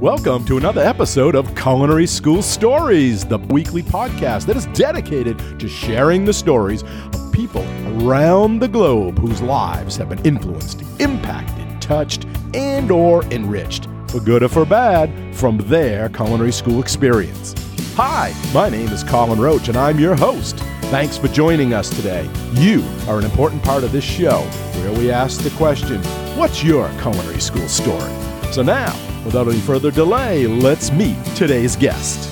[0.00, 5.68] Welcome to another episode of Culinary School Stories, the weekly podcast that is dedicated to
[5.68, 7.64] sharing the stories of people
[8.00, 14.44] around the globe whose lives have been influenced, impacted, touched, and or enriched, for good
[14.44, 17.56] or for bad, from their culinary school experience.
[17.96, 20.58] Hi, my name is Colin Roach and I'm your host.
[20.92, 22.30] Thanks for joining us today.
[22.52, 24.42] You are an important part of this show
[24.74, 26.00] where we ask the question,
[26.38, 28.12] what's your culinary school story?
[28.52, 32.28] So now, without any further delay, let's meet today's guest.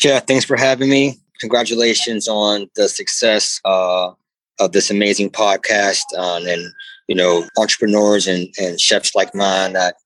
[0.00, 1.14] Yeah, thanks for having me.
[1.40, 4.10] Congratulations on the success uh,
[4.58, 6.72] of this amazing podcast um, and,
[7.08, 9.96] you know, entrepreneurs and, and chefs like mine that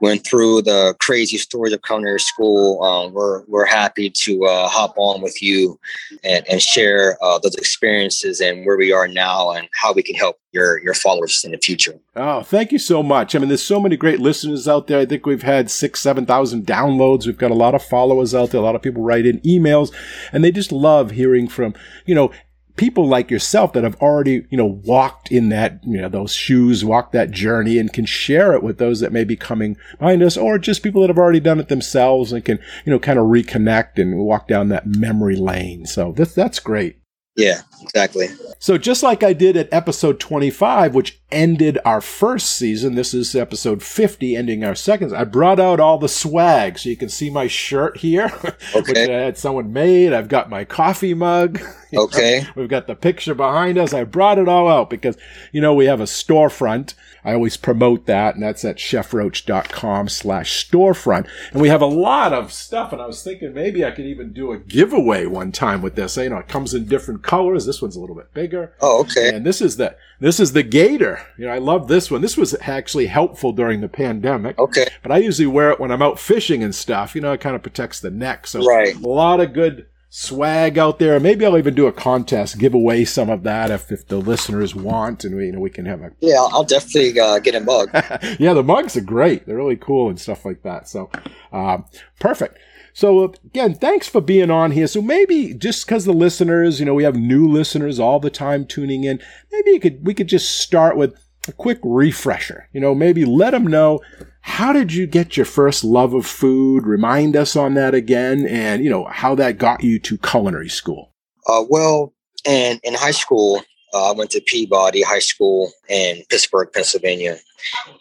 [0.00, 2.82] went through the crazy stories of culinary school.
[2.82, 5.78] Um, we're we're happy to uh, hop on with you
[6.24, 10.14] and, and share uh, those experiences and where we are now and how we can
[10.14, 11.98] help your your followers in the future.
[12.14, 13.34] Oh, thank you so much.
[13.34, 15.00] I mean, there's so many great listeners out there.
[15.00, 17.26] I think we've had six, seven thousand downloads.
[17.26, 18.60] We've got a lot of followers out there.
[18.60, 19.94] A lot of people write in emails,
[20.32, 21.74] and they just love hearing from
[22.04, 22.30] you know
[22.76, 26.84] people like yourself that have already, you know, walked in that, you know, those shoes,
[26.84, 30.36] walked that journey and can share it with those that may be coming behind us
[30.36, 33.26] or just people that have already done it themselves and can, you know, kind of
[33.26, 35.86] reconnect and walk down that memory lane.
[35.86, 36.98] So that's, that's great.
[37.36, 38.28] Yeah, exactly.
[38.58, 43.34] So just like I did at episode 25, which ended our first season, this is
[43.34, 45.14] episode 50, ending our second.
[45.14, 48.32] I brought out all the swag, so you can see my shirt here,
[48.74, 48.80] okay.
[48.80, 50.14] which I had someone made.
[50.14, 51.60] I've got my coffee mug.
[51.96, 52.40] Okay.
[52.40, 52.50] Know?
[52.56, 53.92] We've got the picture behind us.
[53.92, 55.16] I brought it all out because,
[55.52, 56.94] you know, we have a storefront.
[57.24, 61.26] I always promote that, and that's at chefroach.com slash storefront.
[61.50, 64.32] And we have a lot of stuff, and I was thinking maybe I could even
[64.32, 66.16] do a giveaway one time with this.
[66.16, 67.66] You know, it comes in different colors.
[67.66, 68.74] This one's a little bit bigger.
[68.80, 69.34] Oh, okay.
[69.34, 71.20] And this is the this is the gator.
[71.36, 72.20] You know, I love this one.
[72.20, 74.56] This was actually helpful during the pandemic.
[74.58, 74.86] Okay.
[75.02, 77.16] But I usually wear it when I'm out fishing and stuff.
[77.16, 78.46] You know, it kind of protects the neck.
[78.46, 78.94] So right.
[78.94, 81.18] a lot of good swag out there.
[81.20, 84.74] Maybe I'll even do a contest, give away some of that if, if the listeners
[84.74, 86.46] want, and we you know we can have a yeah.
[86.50, 87.90] I'll definitely uh, get a mug.
[88.38, 89.46] yeah, the mugs are great.
[89.46, 90.88] They're really cool and stuff like that.
[90.88, 91.10] So,
[91.52, 91.84] um,
[92.18, 92.58] perfect.
[92.96, 94.86] So again, thanks for being on here.
[94.86, 98.64] So maybe just because the listeners, you know, we have new listeners all the time
[98.64, 99.20] tuning in.
[99.52, 101.14] Maybe you could we could just start with
[101.46, 102.70] a quick refresher.
[102.72, 104.00] You know, maybe let them know
[104.46, 106.86] how did you get your first love of food?
[106.86, 111.12] Remind us on that again, and you know how that got you to culinary school.
[111.46, 112.14] Uh, well,
[112.44, 113.62] in in high school,
[113.92, 117.38] uh, I went to Peabody High School in Pittsburgh, Pennsylvania,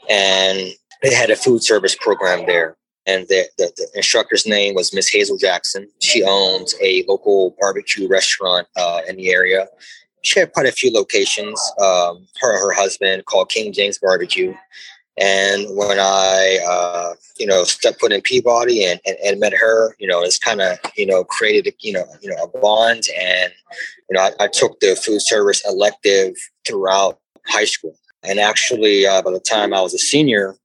[0.10, 4.94] and they had a food service program there and the, the, the, instructor's name was
[4.94, 5.88] Miss Hazel Jackson.
[6.00, 9.68] She owns a local barbecue restaurant uh, in the area.
[10.24, 11.60] She had quite a few locations.
[11.80, 14.56] Um, her her husband called King James Barbecue.
[15.18, 19.96] And when I, uh, you know, stepped foot in Peabody and, and, and met her,
[19.98, 23.04] you know, it's kind of, you know, created, you know, you know, a bond.
[23.18, 23.54] And,
[24.10, 26.36] you know, I, I took the food service elective
[26.68, 27.98] throughout high school.
[28.24, 30.56] And actually, uh, by the time I was a senior,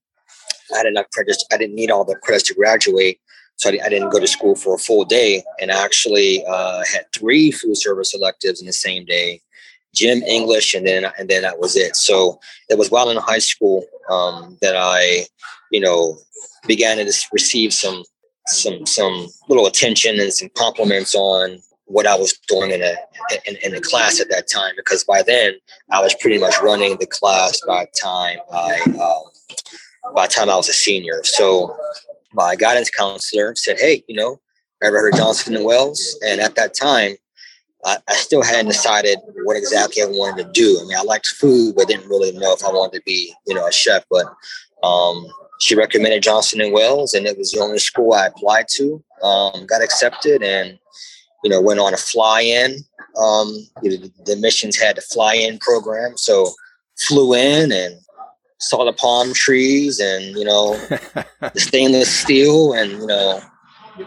[0.74, 1.44] I had enough credits.
[1.52, 3.20] I didn't need all the credits to graduate.
[3.60, 7.04] So I, didn't go to school for a full day and I actually uh, had
[7.12, 9.42] three food service electives in the same day,
[9.94, 11.96] gym English, and then, and then that was it.
[11.96, 15.26] So it was while in high school um, that I,
[15.70, 16.18] you know,
[16.66, 18.04] began to receive some,
[18.46, 21.60] some, some little attention and some compliments on
[21.90, 22.94] what I was doing in a
[23.46, 25.54] in, in the class at that time because by then
[25.90, 30.56] I was pretty much running the class by the time I um, by time I
[30.56, 31.20] was a senior.
[31.24, 31.76] So
[32.32, 34.40] my guidance counselor said, "Hey, you know,
[34.82, 36.18] ever heard Johnson and Wales?
[36.24, 37.16] And at that time,
[37.84, 40.78] I, I, still hadn't decided what exactly I wanted to do.
[40.80, 43.54] I mean, I liked food, but didn't really know if I wanted to be, you
[43.54, 44.04] know, a chef.
[44.10, 44.26] But
[44.86, 45.26] um,
[45.60, 49.02] she recommended Johnson and Wales, and it was the only school I applied to.
[49.22, 50.78] Um, got accepted, and
[51.42, 52.76] you know, went on a fly-in.
[53.20, 56.52] Um, you know, the, missions had a fly-in program, so
[56.98, 57.98] flew in and
[58.58, 60.74] saw the palm trees and you know
[61.40, 63.40] the stainless steel and you know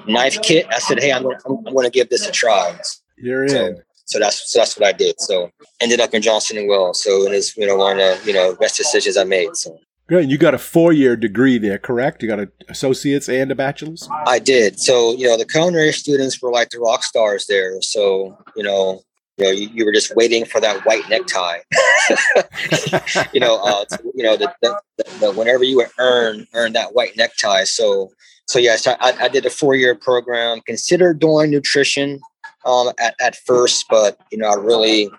[0.08, 0.68] knife kit.
[0.72, 2.78] I said, "Hey, I'm gonna, I'm, I'm gonna give this a try."
[3.24, 3.82] You're so, in.
[4.06, 5.20] So that's so that's what I did.
[5.20, 5.50] So
[5.80, 7.02] ended up in Johnson and Wales.
[7.04, 9.56] So it is you know one of the you know best decisions I made.
[9.56, 9.78] So
[10.08, 10.30] Good.
[10.30, 12.22] You got a four-year degree there, correct?
[12.22, 14.08] You got an associate's and a bachelor's.
[14.28, 14.78] I did.
[14.80, 17.82] So you know the culinary students were like the rock stars there.
[17.82, 19.02] So you know
[19.38, 21.58] you know, you, you, were just waiting for that white necktie.
[23.34, 23.84] you know, uh,
[24.14, 24.80] you know, the, the,
[25.20, 27.64] the, whenever you earn earn that white necktie.
[27.64, 28.12] So,
[28.48, 30.62] so yes, I, I did a four year program.
[30.68, 32.22] Considered doing nutrition
[32.66, 35.10] um, at at first, but you know, I really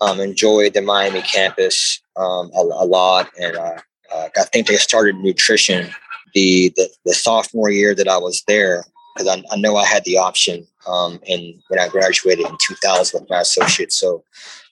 [0.00, 3.78] um, enjoyed the Miami campus um, a, a, lot, and uh,
[4.14, 5.90] uh, I think they started nutrition
[6.34, 8.84] the, the the sophomore year that I was there
[9.14, 13.20] because I, I, know I had the option um, and when I graduated in 2000
[13.20, 13.92] with my associate.
[13.92, 14.22] So,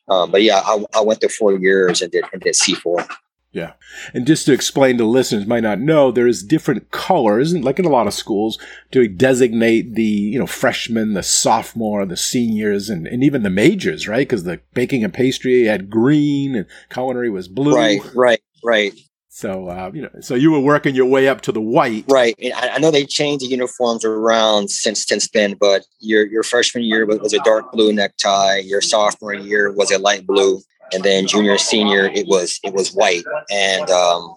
[0.08, 3.08] um, but yeah, I, I, went there four years and did, and did C4.
[3.56, 3.72] Yeah.
[4.12, 7.88] And just to explain to listeners might not know, there's different colors, like in a
[7.88, 8.58] lot of schools,
[8.90, 14.06] to designate the, you know, freshmen, the sophomore, the seniors, and, and even the majors,
[14.06, 14.28] right?
[14.28, 17.74] Because the baking and pastry had green and culinary was blue.
[17.74, 18.92] Right, right, right.
[19.30, 22.34] So uh, you know, so you were working your way up to the white, right?
[22.54, 26.84] I, I know they changed the uniforms around since since then, but your your freshman
[26.84, 28.58] year was, was a dark blue necktie.
[28.58, 32.92] Your sophomore year was a light blue, and then junior senior it was it was
[32.94, 33.24] white.
[33.50, 34.34] And um,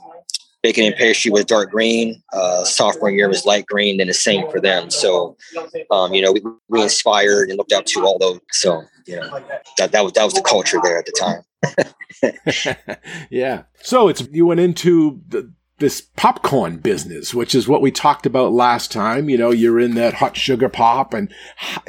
[0.64, 2.22] baking and pastry was dark green.
[2.34, 4.90] Uh, sophomore year was light green, then the same for them.
[4.90, 5.38] So,
[5.92, 8.40] um, you know, we, we inspired and looked up to all those.
[8.52, 9.40] So, you know,
[9.78, 11.44] that that was that was the culture there at the time.
[13.30, 13.64] yeah.
[13.82, 18.52] So it's you went into the, this popcorn business, which is what we talked about
[18.52, 19.30] last time.
[19.30, 21.34] You know, you're in that hot sugar pop, and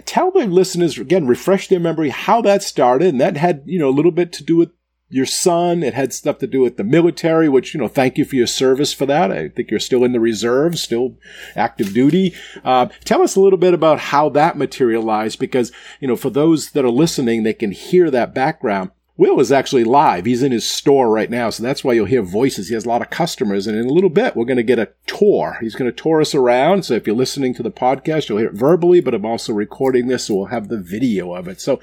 [0.04, 3.88] tell the listeners again, refresh their memory how that started, and that had you know
[3.88, 4.70] a little bit to do with
[5.10, 5.82] your son.
[5.82, 8.46] It had stuff to do with the military, which, you know, thank you for your
[8.46, 9.32] service for that.
[9.32, 11.16] I think you're still in the reserve, still
[11.56, 12.34] active duty.
[12.64, 16.70] Uh, tell us a little bit about how that materialized because, you know, for those
[16.70, 18.92] that are listening, they can hear that background.
[19.20, 20.24] Will is actually live.
[20.24, 22.68] He's in his store right now, so that's why you'll hear voices.
[22.68, 24.78] He has a lot of customers, and in a little bit, we're going to get
[24.78, 25.58] a tour.
[25.60, 26.86] He's going to tour us around.
[26.86, 30.06] So if you're listening to the podcast, you'll hear it verbally, but I'm also recording
[30.06, 31.60] this, so we'll have the video of it.
[31.60, 31.80] So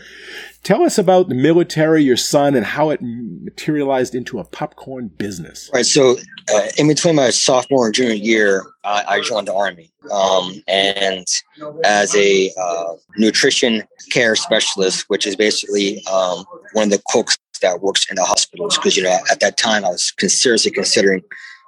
[0.64, 5.70] tell us about the military, your son, and how it materialized into a popcorn business.
[5.72, 5.86] Right.
[5.86, 6.16] So
[6.52, 11.28] uh, in between my sophomore and junior year, I, I joined the army, um, and
[11.84, 17.82] as a uh, nutrition care specialist, which is basically um, one of the cooks that
[17.82, 18.78] works in the hospitals.
[18.78, 21.24] Because you know, at that time, I was seriously considering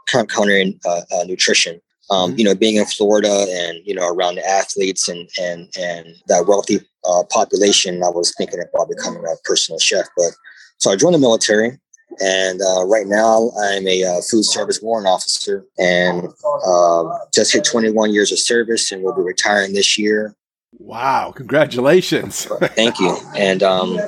[0.08, 1.80] culinary uh, uh, nutrition.
[2.12, 2.40] Um, mm-hmm.
[2.40, 6.48] you know, being in Florida and you know around the athletes and and and that
[6.48, 10.06] wealthy uh, population, I was thinking about becoming a personal chef.
[10.18, 10.32] But
[10.78, 11.80] so I joined the military.
[12.22, 16.28] And uh, right now, I'm a uh, food service warrant officer and
[16.66, 20.36] uh, just hit 21 years of service and will be retiring this year.
[20.78, 21.34] Wow!
[21.36, 22.46] Congratulations.
[22.46, 23.18] Thank you.
[23.36, 24.00] And um,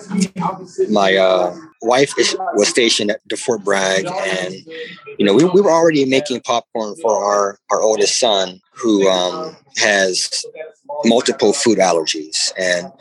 [0.90, 4.54] my uh, wife is, was stationed at Fort Bragg, and
[5.18, 9.56] you know we, we were already making popcorn for our our oldest son, who um,
[9.78, 10.46] has
[11.06, 12.92] multiple food allergies, and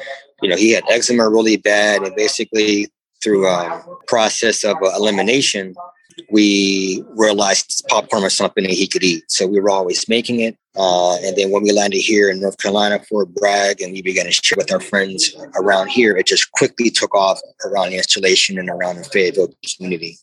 [0.42, 2.88] you know he had eczema really bad, and basically
[3.22, 5.74] through a process of uh, elimination,
[6.30, 9.24] we realized popcorn was something that he could eat.
[9.28, 10.56] So we were always making it.
[10.76, 14.26] Uh, and then when we landed here in North Carolina for Bragg and we began
[14.26, 18.58] to share with our friends around here, it just quickly took off around the installation
[18.58, 20.16] and around the Fayetteville community.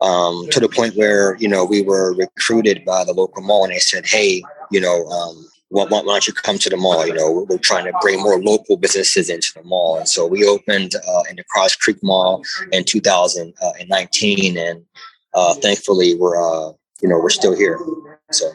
[0.00, 3.72] Um, to the point where, you know, we were recruited by the local mall and
[3.72, 7.06] they said, hey, you know, um, why, why, don't you come to the mall?
[7.06, 9.98] You know, we're, we're, trying to bring more local businesses into the mall.
[9.98, 14.58] And so we opened uh, in the Cross Creek Mall in 2019.
[14.58, 14.84] And
[15.34, 16.72] uh, thankfully, we're, uh,
[17.02, 17.78] you know, we're still here.
[18.30, 18.50] So,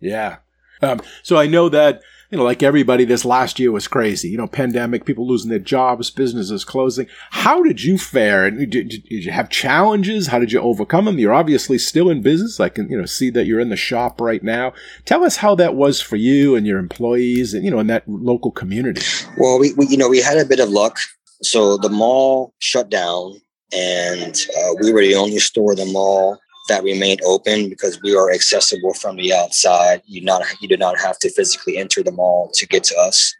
[0.00, 0.36] yeah.
[0.82, 4.30] Um, so I know that you know, like everybody, this last year was crazy.
[4.30, 7.06] You know, pandemic, people losing their jobs, businesses closing.
[7.30, 8.46] How did you fare?
[8.46, 10.28] And did, did, you have challenges?
[10.28, 11.18] How did you overcome them?
[11.18, 12.58] You're obviously still in business.
[12.58, 14.72] I can, you know, see that you're in the shop right now.
[15.04, 18.08] Tell us how that was for you and your employees, and you know, in that
[18.08, 19.02] local community.
[19.36, 20.96] Well, we, we you know, we had a bit of luck.
[21.42, 23.42] So the mall shut down,
[23.74, 26.38] and uh, we were the only store in the mall
[26.68, 30.02] that remained open because we are accessible from the outside.
[30.06, 33.34] You not you did not have to physically enter the mall to get to us.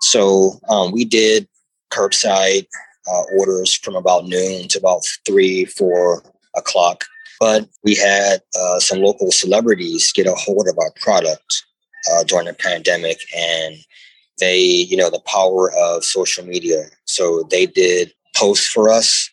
[0.00, 1.48] So um, we did
[1.92, 2.66] curbside
[3.06, 6.22] uh, orders from about noon to about three, four
[6.56, 7.04] o'clock.
[7.38, 11.64] But we had uh, some local celebrities get a hold of our product
[12.12, 13.76] uh, during the pandemic, and
[14.38, 16.84] they, you know, the power of social media.
[17.04, 19.30] So they did posts for us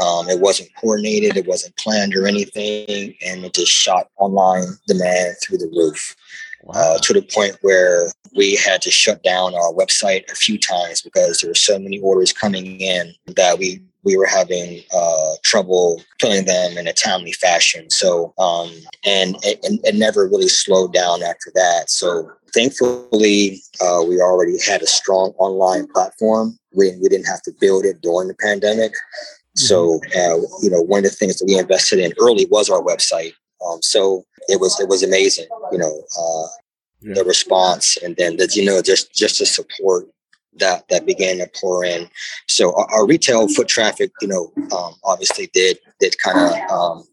[0.00, 5.36] um, it wasn't coordinated, it wasn't planned or anything, and it just shot online demand
[5.42, 6.16] through the roof.
[6.74, 11.00] Uh, to the point where we had to shut down our website a few times
[11.00, 16.02] because there were so many orders coming in that we we were having uh, trouble
[16.20, 17.90] filling them in a timely fashion.
[17.90, 18.70] So, um,
[19.04, 21.90] and it, it, never really slowed down after that.
[21.90, 26.58] So, thankfully, uh, we already had a strong online platform.
[26.72, 28.92] We, we didn't have to build it during the pandemic.
[29.58, 32.82] So, uh, you know, one of the things that we invested in early was our
[32.82, 33.32] website.
[33.66, 36.46] Um, so it was it was amazing, you know, uh,
[37.00, 37.14] yeah.
[37.14, 40.06] the response, and then the you know just just the support
[40.58, 42.08] that that began to pour in.
[42.46, 47.04] So our, our retail foot traffic, you know, um, obviously did did kind of um,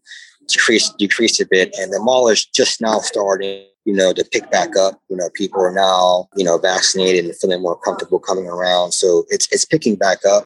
[0.46, 4.50] decrease decrease a bit, and the mall is just now starting you know, to pick
[4.50, 5.00] back up.
[5.08, 8.92] You know, people are now, you know, vaccinated and feeling more comfortable coming around.
[8.92, 10.44] So it's it's picking back up.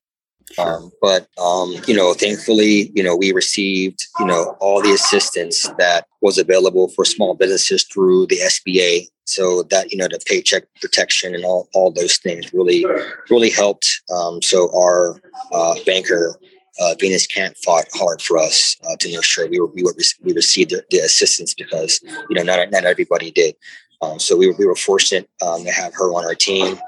[0.58, 5.68] Um, but um, you know, thankfully, you know, we received you know all the assistance
[5.78, 9.06] that was available for small businesses through the SBA.
[9.24, 12.84] So that you know, the paycheck protection and all all those things really
[13.28, 14.02] really helped.
[14.14, 15.20] Um, so our
[15.52, 16.38] uh, banker.
[16.80, 19.94] Uh, Venus Camp fought hard for us uh, to make sure we were we were
[20.22, 23.54] we received the, the assistance because you know not not everybody did.
[24.02, 26.78] Um, so we were, we were fortunate um, to have her on our team.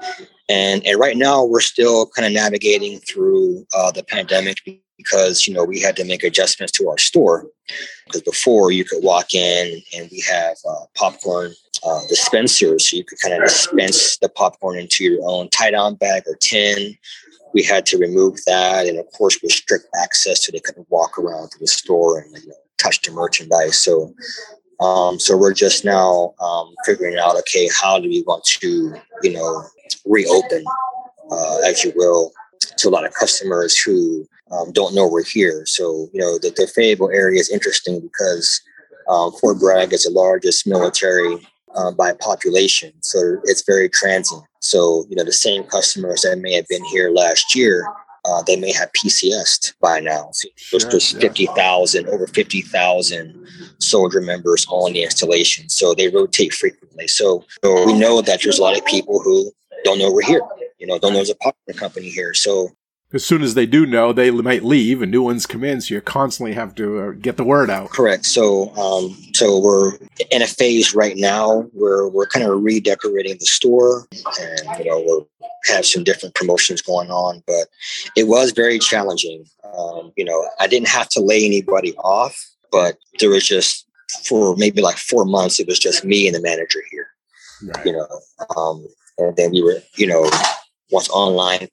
[0.49, 4.57] And, and right now we're still kind of navigating through uh, the pandemic
[4.97, 7.47] because, you know, we had to make adjustments to our store
[8.05, 11.53] because before you could walk in and we have uh, popcorn
[11.85, 12.89] uh, dispensers.
[12.89, 16.35] So you could kind of dispense the popcorn into your own tie down bag or
[16.35, 16.95] tin.
[17.53, 21.51] We had to remove that and of course restrict access so they couldn't walk around
[21.51, 23.81] to the store and you know, touch the merchandise.
[23.81, 24.13] So
[24.79, 29.31] um, so we're just now um, figuring out, okay, how do we want to, you
[29.31, 29.63] know,
[30.05, 30.63] reopen,
[31.31, 32.31] uh, as you will,
[32.77, 35.65] to a lot of customers who um, don't know we're here.
[35.65, 38.61] So, you know, the, the Fayetteville area is interesting because
[39.07, 42.93] um, Fort Bragg is the largest military uh, by population.
[43.01, 44.43] So it's very transient.
[44.59, 47.85] So, you know, the same customers that may have been here last year
[48.25, 50.29] uh, they may have PCS by now.
[50.31, 53.47] So there's just 50,000, over 50,000
[53.79, 55.67] soldier members on the installation.
[55.69, 57.07] So they rotate frequently.
[57.07, 59.51] So, so, we know that there's a lot of people who
[59.83, 60.41] don't know we're here,
[60.79, 62.33] you know, don't know there's a partner company here.
[62.33, 62.71] So
[63.13, 65.81] as soon as they do know, they might leave and new ones come in.
[65.81, 67.91] So you constantly have to uh, get the word out.
[67.91, 68.25] Correct.
[68.25, 69.97] So, um, so we're
[70.31, 75.03] in a phase right now where we're kind of redecorating the store, and you know
[75.05, 75.25] we're
[75.65, 77.43] have some different promotions going on.
[77.45, 77.67] But
[78.17, 79.45] it was very challenging.
[79.77, 82.35] Um, you know, I didn't have to lay anybody off,
[82.71, 83.87] but there was just
[84.25, 87.07] for maybe like four months, it was just me and the manager here.
[87.63, 87.85] Right.
[87.85, 88.07] You know,
[88.57, 90.29] um, and then we were, you know,
[90.91, 91.67] once online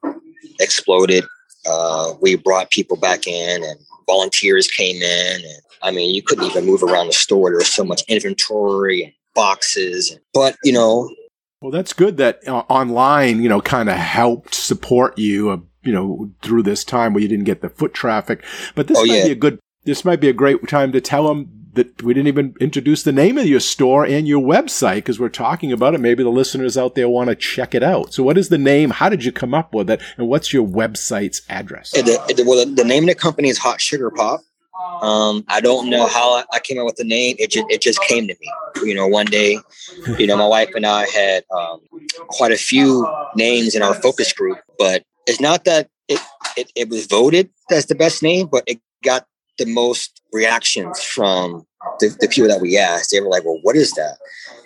[0.60, 1.24] exploded.
[1.68, 5.36] Uh, we brought people back in and volunteers came in.
[5.36, 7.50] And I mean, you couldn't even move around the store.
[7.50, 10.18] There was so much inventory and boxes.
[10.32, 11.14] But, you know,
[11.60, 15.92] well, that's good that uh, online, you know, kind of helped support you, uh, you
[15.92, 18.42] know, through this time where you didn't get the foot traffic.
[18.74, 19.24] But this oh, might yeah.
[19.26, 22.28] be a good, this might be a great time to tell them that we didn't
[22.28, 26.00] even introduce the name of your store and your website because we're talking about it.
[26.00, 28.12] Maybe the listeners out there want to check it out.
[28.12, 28.90] So, what is the name?
[28.90, 30.00] How did you come up with it?
[30.16, 31.92] And what's your website's address?
[31.92, 34.40] The, the, well, the name of the company is Hot Sugar Pop.
[35.02, 37.36] Um, I don't know how I came up with the name.
[37.38, 38.52] It just it just came to me.
[38.82, 39.58] You know, one day,
[40.18, 41.80] you know, my wife and I had um,
[42.28, 46.20] quite a few names in our focus group, but it's not that it,
[46.56, 49.26] it it was voted as the best name, but it got
[49.60, 51.66] the most reactions from
[52.00, 53.12] the, the, people that we asked.
[53.12, 54.16] They were like, well, what is that?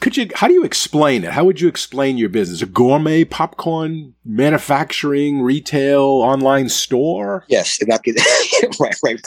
[0.00, 1.32] could you, how do you explain it?
[1.32, 2.62] How would you explain your business?
[2.62, 7.44] A gourmet popcorn manufacturing, retail, online store?
[7.48, 8.14] Yes, exactly.
[8.80, 9.20] right, right.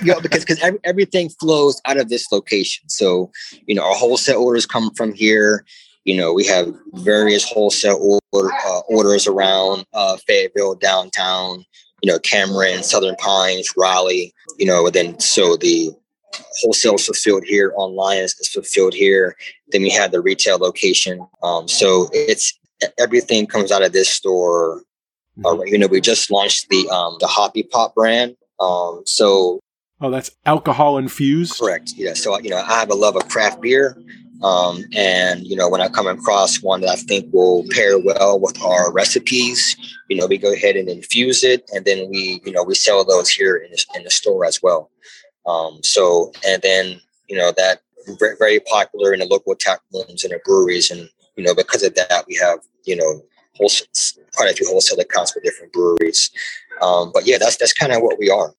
[0.00, 2.88] You know, because because everything flows out of this location.
[2.88, 3.30] So,
[3.66, 5.64] you know, our wholesale orders come from here.
[6.04, 11.64] You know, we have various wholesale order, uh, orders around uh, Fayetteville, downtown,
[12.02, 15.90] you know, Cameron, Southern Pines, Raleigh, you know, and then so the
[16.60, 19.36] wholesale is fulfilled here, online is, is fulfilled here.
[19.68, 21.26] Then we have the retail location.
[21.42, 22.58] Um, so it's
[22.98, 24.82] everything comes out of this store.
[25.44, 25.60] Uh, mm-hmm.
[25.60, 28.36] Uh, you know, we just launched the um, the Hoppy Pop brand.
[28.60, 29.60] Um, so
[30.00, 31.58] oh, that's alcohol infused.
[31.58, 31.92] Correct.
[31.96, 32.14] Yeah.
[32.14, 33.96] So you know, I have a love of craft beer.
[34.42, 38.38] Um, and you know, when I come across one that I think will pair well
[38.38, 39.76] with our recipes,
[40.08, 43.04] you know, we go ahead and infuse it, and then we, you know, we sell
[43.04, 44.90] those here in in the store as well.
[45.46, 47.82] Um, so, and then, you know, that
[48.38, 50.90] very, popular in the local tap rooms and the breweries.
[50.90, 53.22] And, you know, because of that, we have, you know,
[53.54, 53.86] wholesale,
[54.34, 56.30] quite a few wholesale accounts for different breweries.
[56.82, 58.54] Um, but yeah, that's, that's kind of what we are.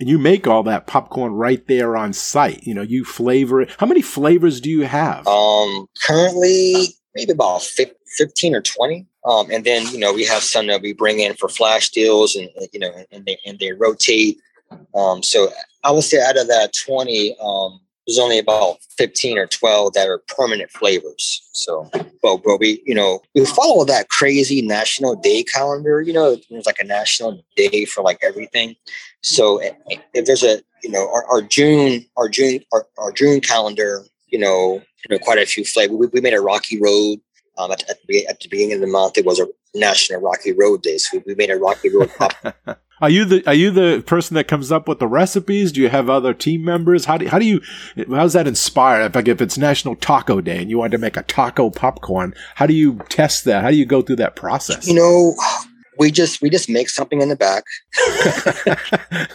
[0.00, 2.64] And you make all that popcorn right there on site.
[2.64, 3.70] You know, you flavor it.
[3.78, 5.26] How many flavors do you have?
[5.26, 9.06] Um, currently, maybe about 15 or 20.
[9.24, 12.34] Um, and then, you know, we have some that we bring in for flash deals
[12.34, 14.38] and, you know, and they, and they rotate
[14.94, 15.48] um, so
[15.82, 20.08] I would say out of that 20, um, there's only about 15 or 12 that
[20.08, 21.48] are permanent flavors.
[21.52, 21.88] So,
[22.22, 26.02] but, but we, you know, we follow that crazy national day calendar.
[26.02, 28.76] You know, there's like a national day for like everything.
[29.22, 29.60] So
[30.12, 34.38] if there's a, you know, our, our June, our June, our, our June calendar, you
[34.38, 35.96] know, you know, quite a few flavors.
[35.96, 37.20] We, we made a Rocky Road
[37.56, 39.16] um, at, at, the, at the beginning of the month.
[39.16, 42.34] It was a National Rocky Road Day, so we, we made a Rocky Road pop.
[43.04, 45.72] Are you the are you the person that comes up with the recipes?
[45.72, 47.04] Do you have other team members?
[47.04, 47.60] How do how do you
[48.08, 49.14] how's that inspired?
[49.14, 52.66] Like if it's National Taco Day and you want to make a taco popcorn, how
[52.66, 53.62] do you test that?
[53.62, 54.88] How do you go through that process?
[54.88, 55.34] You know,
[55.98, 57.64] we just we just make something in the back.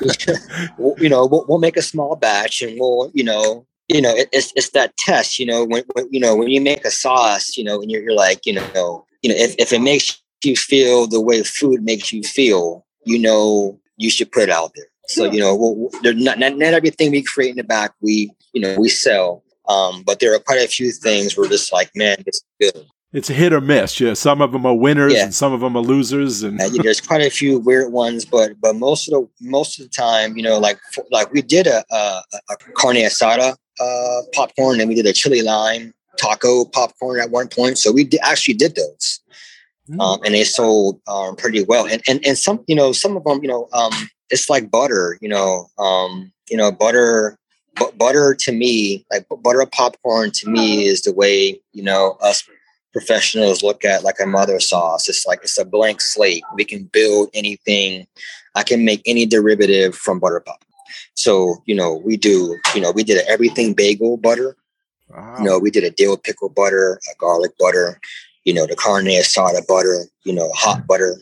[1.00, 4.30] you know, we'll, we'll, make a small batch and we'll you know you know it,
[4.32, 5.38] it's it's that test.
[5.38, 8.02] You know when, when you know when you make a sauce, you know, and you're,
[8.02, 11.84] you're like you know you know if if it makes you feel the way food
[11.84, 14.86] makes you feel you know you should put out there.
[15.08, 18.62] So you know, we'll, not, not, not everything we create in the back we you
[18.62, 22.18] know we sell, um, but there are quite a few things we're just like, man,
[22.26, 22.86] it's good.
[23.12, 24.00] It's a hit or miss.
[24.00, 25.24] Yeah, some of them are winners yeah.
[25.24, 26.44] and some of them are losers.
[26.44, 29.86] And uh, there's quite a few weird ones, but but most of the most of
[29.86, 34.80] the time, you know, like like we did a a, a carne asada uh, popcorn
[34.80, 37.78] and we did a chili lime taco popcorn at one point.
[37.78, 39.22] So we did, actually did those.
[40.00, 41.88] Um, and they sold um, pretty well.
[41.88, 43.92] And, and and some, you know, some of them, you know, um,
[44.30, 45.18] it's like butter.
[45.22, 47.38] You know, um, you know, butter.
[47.98, 52.44] Butter to me, like butter popcorn to me, is the way you know us
[52.92, 55.08] professionals look at like a mother sauce.
[55.08, 56.44] It's like it's a blank slate.
[56.56, 58.06] We can build anything.
[58.56, 60.66] I can make any derivative from butter pop.
[61.14, 64.58] So, you know, we do, you know, we did an everything bagel butter.
[65.10, 65.36] Wow.
[65.38, 68.00] You know, we did a dill pickle butter, a garlic butter
[68.46, 70.88] you know, the carne asada butter, you know, hot mm-hmm.
[70.88, 71.16] butter,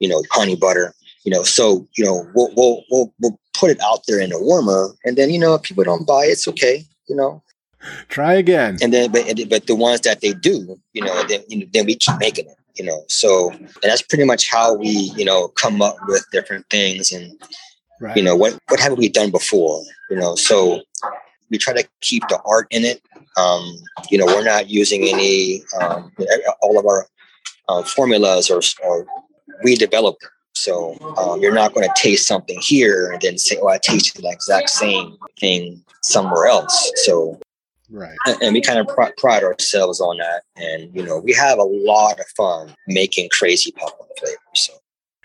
[0.00, 3.80] you know, honey butter, you know, so, you know, we'll, we'll, we'll, we'll put it
[3.82, 6.84] out there in the warmer and then, you know, if people don't buy it's okay,
[7.08, 7.42] you know.
[8.08, 8.78] Try again.
[8.82, 11.86] And then, but, but the ones that they do, you know, then, you know, then
[11.86, 15.48] we keep making it, you know, so, and that's pretty much how we, you know,
[15.48, 17.40] come up with different things and,
[18.00, 18.16] right.
[18.16, 20.80] you know, what, what haven't we done before, you know, so
[21.50, 23.02] we try to keep the art in it
[23.36, 23.76] um,
[24.10, 26.12] you know, we're not using any um,
[26.62, 27.06] all of our
[27.68, 29.06] uh, formulas or, or
[29.62, 30.30] we develop them.
[30.56, 34.22] So um, you're not going to taste something here and then say, "Oh, I tasted
[34.22, 37.40] the exact same thing somewhere else." So,
[37.90, 40.44] right, and we kind of pr- pride ourselves on that.
[40.54, 44.38] And you know, we have a lot of fun making crazy popcorn flavors.
[44.54, 44.74] So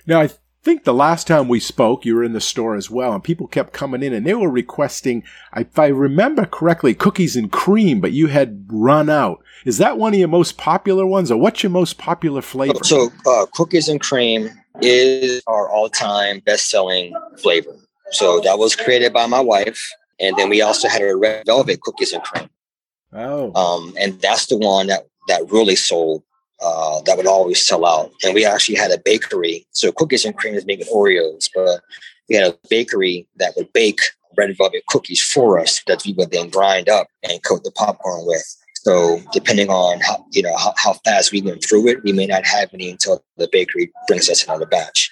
[0.07, 0.29] now I
[0.69, 3.47] think the last time we spoke, you were in the store as well, and people
[3.47, 5.23] kept coming in and they were requesting,
[5.55, 9.43] if I remember correctly, cookies and cream, but you had run out.
[9.65, 12.83] Is that one of your most popular ones, or what's your most popular flavor?
[12.83, 14.47] So, uh, cookies and cream
[14.79, 17.75] is our all time best selling flavor.
[18.11, 19.81] So, that was created by my wife.
[20.19, 22.49] And then we also had a red velvet cookies and cream.
[23.11, 23.53] Oh.
[23.55, 26.21] Um, and that's the one that, that really sold
[26.61, 28.11] uh, that would always sell out.
[28.23, 29.65] And we actually had a bakery.
[29.71, 31.81] So cookies and cream is making Oreos, but
[32.27, 33.99] we had a bakery that would bake
[34.37, 38.25] red velvet cookies for us that we would then grind up and coat the popcorn
[38.25, 38.43] with.
[38.75, 42.25] So depending on how you know how, how fast we went through it, we may
[42.25, 45.11] not have any until the bakery brings us another batch.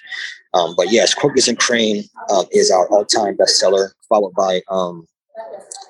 [0.54, 5.06] Um, but yes, cookies and cream um, is our all-time bestseller, followed by um,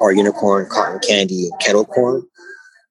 [0.01, 2.27] our unicorn cotton candy kettle corn.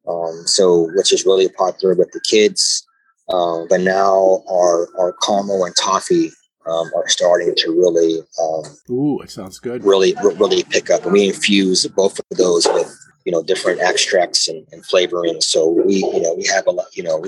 [0.08, 2.86] Um, so which is really popular with the kids.
[3.30, 6.32] Um, but now our our caramel and toffee
[6.66, 9.84] um, are starting to really um, ooh, it sounds good.
[9.84, 12.94] Really, really pick up, and we infuse both of those with
[13.26, 15.42] you know different extracts and, and flavoring.
[15.42, 17.26] So we you know we have a lot you know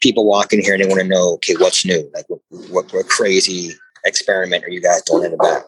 [0.00, 2.92] people walk in here and they want to know okay what's new like what, what,
[2.92, 3.74] what crazy
[4.06, 5.64] experiment are you guys doing in the back?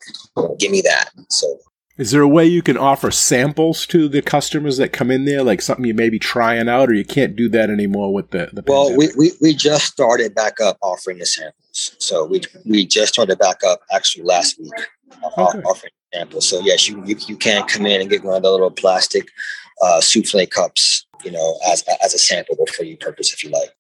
[0.59, 1.11] Give me that.
[1.29, 1.59] So
[1.99, 5.43] is there a way you can offer samples to the customers that come in there,
[5.43, 8.49] like something you may be trying out, or you can't do that anymore with the,
[8.53, 11.97] the Well, we, we, we just started back up offering the samples.
[11.99, 14.73] So we we just started back up actually last week
[15.37, 15.59] uh, okay.
[15.63, 16.49] offering samples.
[16.49, 19.29] So yes, you, you you can come in and get one of the little plastic
[19.83, 23.75] uh, souffle cups, you know, as as a sample for your purpose if you like.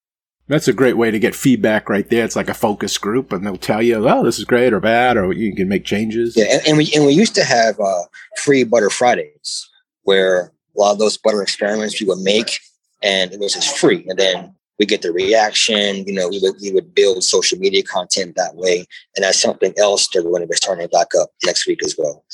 [0.49, 2.25] That's a great way to get feedback right there.
[2.25, 5.17] It's like a focus group, and they'll tell you, "Oh, this is great or bad,"
[5.17, 6.37] or you can make changes.
[6.37, 8.05] Yeah, and, and we and we used to have uh,
[8.39, 9.69] free butter Fridays,
[10.03, 12.61] where a lot of those butter experiments we would make,
[13.03, 16.05] and it was just free, and then we get the reaction.
[16.07, 19.75] You know, we would we would build social media content that way, and that's something
[19.77, 22.25] else that we're going to be starting back up next week as well.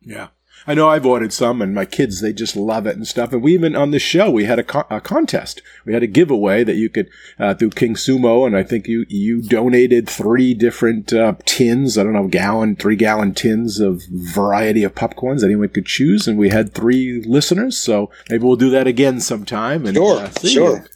[0.00, 0.28] Yeah.
[0.66, 3.32] I know I've ordered some, and my kids they just love it and stuff.
[3.32, 5.62] And we even on the show we had a, co- a contest.
[5.84, 9.42] We had a giveaway that you could uh, through KingSumo, and I think you you
[9.42, 11.98] donated three different uh, tins.
[11.98, 16.38] I don't know, gallon, three gallon tins of variety of popcorns anyone could choose, and
[16.38, 17.76] we had three listeners.
[17.78, 19.86] So maybe we'll do that again sometime.
[19.86, 20.86] And, sure, uh, sure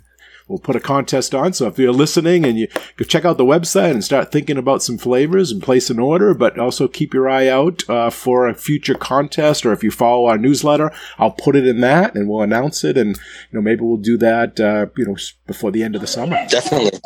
[0.48, 1.52] we'll put a contest on.
[1.52, 4.82] So if you're listening and you go check out the website and start thinking about
[4.82, 8.54] some flavors and place an order, but also keep your eye out uh, for a
[8.54, 9.64] future contest.
[9.64, 12.96] Or if you follow our newsletter, I'll put it in that and we'll announce it.
[12.96, 16.06] And you know maybe we'll do that uh, you know before the end of the
[16.06, 16.36] summer.
[16.48, 16.98] Definitely.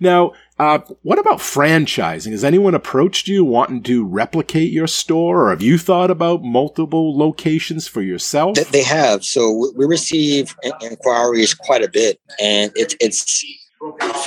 [0.00, 2.32] Now, uh, what about franchising?
[2.32, 7.16] Has anyone approached you wanting to replicate your store, or have you thought about multiple
[7.16, 8.56] locations for yourself?
[8.70, 9.24] They have.
[9.24, 13.44] So we receive inquiries quite a bit, and it's it's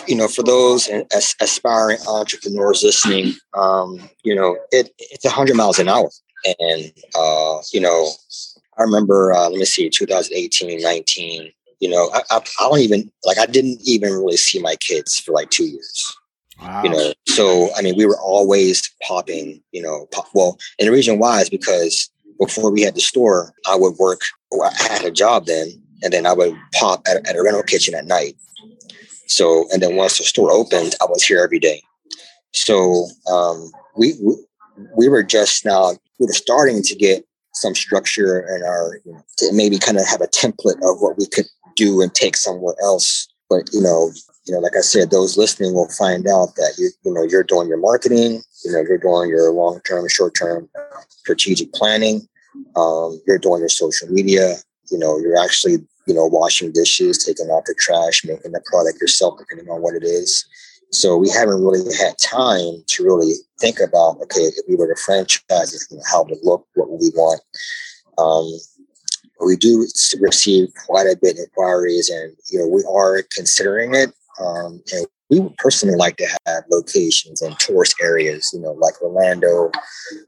[0.07, 0.89] you know for those
[1.41, 6.09] aspiring entrepreneurs listening, um, you know it it's hundred miles an hour,
[6.59, 8.09] and uh, you know
[8.77, 13.11] I remember uh, let me see 2018 19 you know I, I, I don't even
[13.25, 16.15] like i didn't even really see my kids for like two years
[16.61, 16.83] Wow.
[16.83, 19.61] You know, so I mean, we were always popping.
[19.71, 23.53] You know, pop, well, and the reason why is because before we had the store,
[23.67, 24.21] I would work.
[24.51, 25.69] Or I had a job then,
[26.03, 28.35] and then I would pop at, at a rental kitchen at night.
[29.27, 31.81] So, and then once the store opened, I was here every day.
[32.51, 34.35] So, um, we, we
[34.97, 39.23] we were just now we were starting to get some structure in our you know,
[39.37, 42.75] to maybe kind of have a template of what we could do and take somewhere
[42.81, 43.27] else.
[43.49, 44.11] But you know,
[44.45, 47.43] you know, like I said, those listening will find out that you, you know, you're
[47.43, 50.69] doing your marketing, you know, you're doing your long-term, short-term
[51.09, 52.27] strategic planning,
[52.75, 54.55] um, you're doing your social media,
[54.89, 58.99] you know, you're actually, you know, washing dishes, taking out the trash, making the product
[58.99, 60.45] yourself, depending on what it is.
[60.91, 65.01] So we haven't really had time to really think about, okay, if we were to
[65.01, 67.41] franchise, you know, how to look, what would we want?
[68.17, 68.59] Um,
[69.45, 69.87] we do
[70.19, 75.05] receive quite a bit of inquiries and you know we are considering it um, and
[75.31, 79.71] we would personally like to have locations in tourist areas, you know, like Orlando,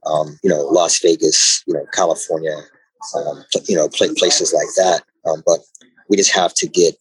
[0.06, 2.58] um, you know, Las Vegas, you know, California,
[3.14, 5.04] um, you know, places like that.
[5.30, 5.60] Um, but
[6.08, 6.96] we just have to get,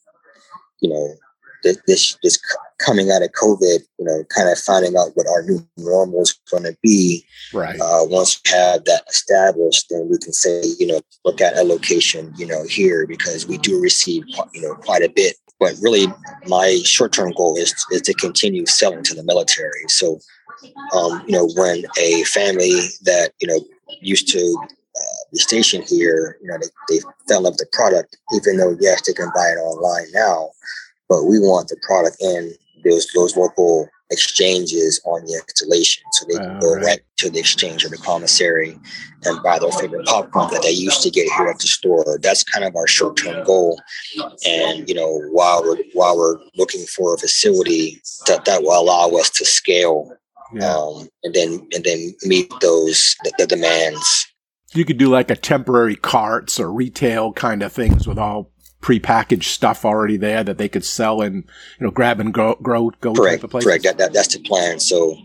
[0.81, 1.14] you know,
[1.62, 2.40] this this
[2.79, 6.38] coming out of COVID, you know, kind of finding out what our new normal is
[6.51, 7.25] going to be.
[7.53, 7.79] Right.
[7.81, 11.62] Uh, once we have that established, then we can say, you know, look at a
[11.62, 16.09] location, you know, here because we do receive, you know, quite a bit but really,
[16.48, 19.85] my short term goal is, is to continue selling to the military.
[19.87, 20.18] So,
[20.92, 22.72] um, you know, when a family
[23.03, 23.61] that, you know,
[24.01, 27.66] used to uh, be stationed here, you know, they, they fell in love with the
[27.72, 30.51] product, even though, yes, they can buy it online now,
[31.12, 36.03] but we want the product in those, those local exchanges on the installation.
[36.12, 36.85] So they can go right.
[36.85, 37.01] right.
[37.18, 38.79] to the exchange or the commissary
[39.25, 42.18] and buy their favorite popcorn that they used to get here at the store.
[42.22, 43.79] That's kind of our short term goal.
[44.46, 49.09] And you know, while we're while we're looking for a facility that, that will allow
[49.18, 50.16] us to scale
[50.55, 50.75] yeah.
[50.75, 54.27] um, and then and then meet those the, the demands.
[54.75, 58.51] You could do like a temporary carts or retail kind of things with all
[58.82, 61.36] prepackaged stuff already there that they could sell and
[61.78, 65.16] you know grab and go grow go correct correct that, that that's the plan so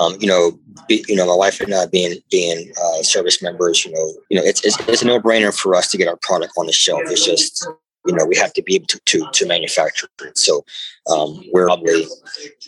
[0.00, 3.84] um, you know, be, you know, my wife and I being being uh, service members,
[3.84, 6.16] you know, you know, it's, it's it's a no brainer for us to get our
[6.16, 7.02] product on the shelf.
[7.04, 7.66] It's just
[8.04, 10.36] you know we have to be able to to, to manufacture it.
[10.36, 10.64] So
[11.10, 12.06] um, we're probably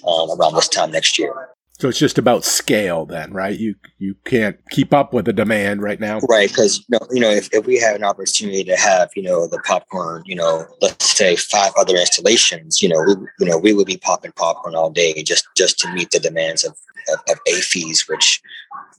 [0.07, 1.33] um, around this time next year.
[1.79, 3.59] So it's just about scale then, right?
[3.59, 6.21] You you can't keep up with the demand right now.
[6.21, 9.59] Right, because you know, if, if we have an opportunity to have, you know, the
[9.59, 13.87] popcorn, you know, let's say five other installations, you know, we you know, we would
[13.87, 16.73] be popping popcorn all day just just to meet the demands of,
[17.13, 18.41] of, of AAFES, which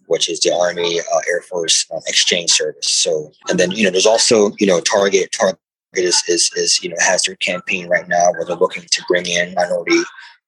[0.06, 2.92] which is the Army uh, Air Force uh, Exchange Service.
[2.92, 5.60] So and then you know there's also, you know, Target Target
[5.94, 9.26] is, is, is you know has their campaign right now where they're looking to bring
[9.26, 10.04] in minority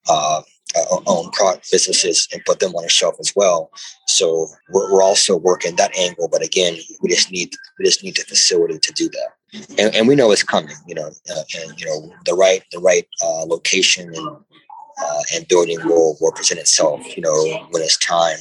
[0.08, 0.42] uh,
[0.76, 3.72] uh, own product businesses and put them on a shelf as well.
[4.08, 8.16] So we're, we're, also working that angle, but again, we just need we just need
[8.16, 10.76] the facility to do that, and, and we know it's coming.
[10.88, 14.28] You know, uh, and you know the right the right uh, location and
[15.02, 17.16] uh, and building will will present itself.
[17.16, 18.38] You know, when it's time.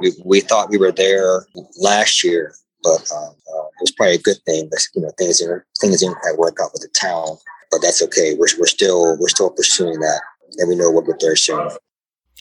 [0.00, 1.46] We we thought we were there
[1.80, 4.68] last year, but um, uh, it was probably a good thing.
[4.70, 7.38] But you know, things didn't things didn't quite work out with the town,
[7.70, 8.34] but that's okay.
[8.34, 10.20] We're we're still we're still pursuing that
[10.58, 11.70] and we know we'll get there soon.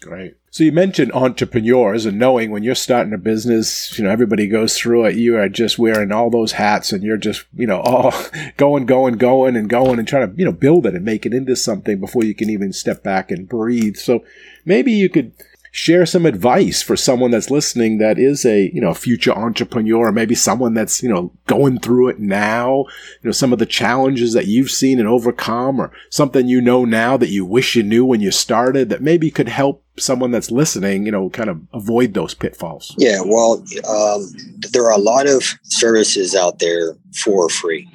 [0.01, 0.35] Great.
[0.51, 4.77] So you mentioned entrepreneurs and knowing when you're starting a business, you know, everybody goes
[4.77, 5.15] through it.
[5.15, 8.13] You are just wearing all those hats and you're just, you know, all
[8.57, 11.33] going, going, going and going and trying to, you know, build it and make it
[11.33, 13.95] into something before you can even step back and breathe.
[13.95, 14.25] So
[14.65, 15.31] maybe you could
[15.75, 20.11] share some advice for someone that's listening that is a you know future entrepreneur or
[20.11, 22.85] maybe someone that's you know going through it now.
[23.21, 26.85] You know some of the challenges that you've seen and overcome or something you know
[26.85, 30.51] now that you wish you knew when you started that maybe could help someone that's
[30.51, 32.93] listening you know kind of avoid those pitfalls.
[32.99, 34.31] Yeah well um,
[34.71, 37.89] there are a lot of services out there for free.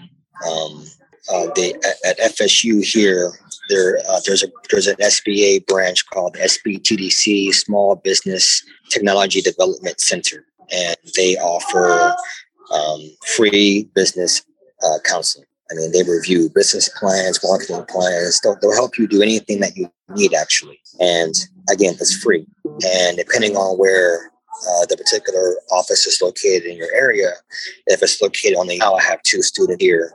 [0.50, 0.84] Um,
[1.32, 3.30] uh, they at, at FSU here
[3.68, 10.44] there, uh, there's a there's an SBA branch called SBTDC, Small Business Technology Development Center,
[10.72, 12.14] and they offer
[12.74, 13.00] um,
[13.36, 14.42] free business
[14.84, 15.46] uh, counseling.
[15.70, 18.40] I mean, they review business plans, marketing plans.
[18.40, 20.80] They'll, they'll help you do anything that you need, actually.
[20.98, 21.34] And
[21.70, 22.46] again, it's free.
[22.64, 24.32] And depending on where
[24.66, 27.32] uh, the particular office is located in your area,
[27.86, 30.12] if it's located on the, now I have two students here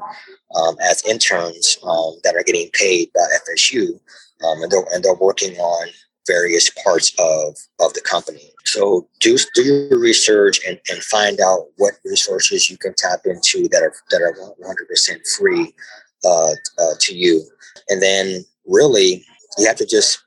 [0.55, 3.99] um, as interns um, that are getting paid by FSU,
[4.45, 5.87] um, and they're and they're working on
[6.27, 8.51] various parts of of the company.
[8.65, 13.67] So do do your research and, and find out what resources you can tap into
[13.69, 15.73] that are that are 100% free
[16.25, 17.43] uh, uh, to you,
[17.89, 19.23] and then really
[19.57, 20.23] you have to just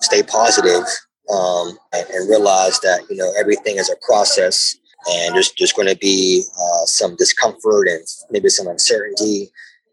[0.00, 0.84] stay positive
[1.32, 4.76] um, and, and realize that you know everything is a process
[5.10, 9.50] and there's there's going to be uh, some discomfort and maybe some uncertainty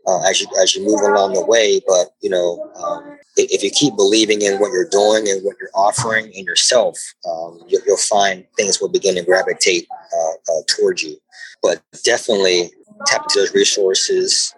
[0.07, 1.81] uh, as you as you move along the way.
[1.87, 5.69] But you know, um, if, you keep believing in what you're doing and what you're
[5.73, 6.97] offering in yourself,
[7.29, 11.17] um, you, will find things will begin to gravitate uh, uh, towards you.
[11.61, 12.71] But definitely
[13.05, 14.53] tap into those resources.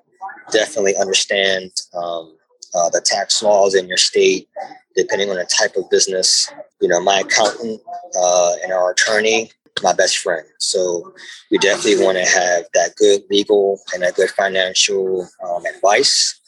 [0.51, 2.35] Definitely understand um,
[2.75, 4.47] uh, the tax laws in your state,
[4.95, 6.51] depending on the type of business.
[6.81, 7.81] You know, my accountant
[8.17, 9.51] uh, and our attorney
[9.81, 10.45] my best friend.
[10.59, 11.13] So
[11.49, 16.39] we definitely want to have that good legal and a good financial um, advice.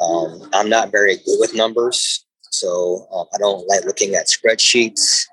[0.00, 5.26] Um, I'm not very good with numbers, so um, I don't like looking at spreadsheets,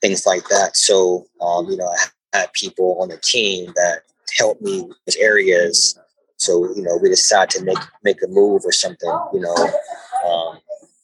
[0.00, 0.76] things like that.
[0.76, 1.88] So um, you know,
[2.32, 4.02] I have people on the team that
[4.38, 5.98] help me with areas.
[6.36, 9.12] So you know, we decide to make make a move or something.
[9.32, 9.70] You know,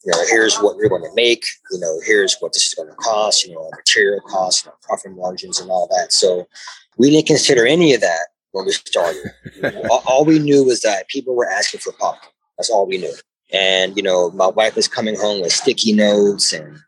[0.08, 2.88] you know, here's what we're going to make, you know, here's what this is going
[2.88, 6.14] to cost, you know, material costs, you know, profit margins and all that.
[6.14, 6.48] So
[6.96, 9.22] we didn't consider any of that when we started.
[9.90, 12.32] all, all, we knew was that people were asking for popcorn.
[12.56, 13.12] That's all we knew.
[13.52, 16.78] And, you know, my wife was coming home with sticky notes and,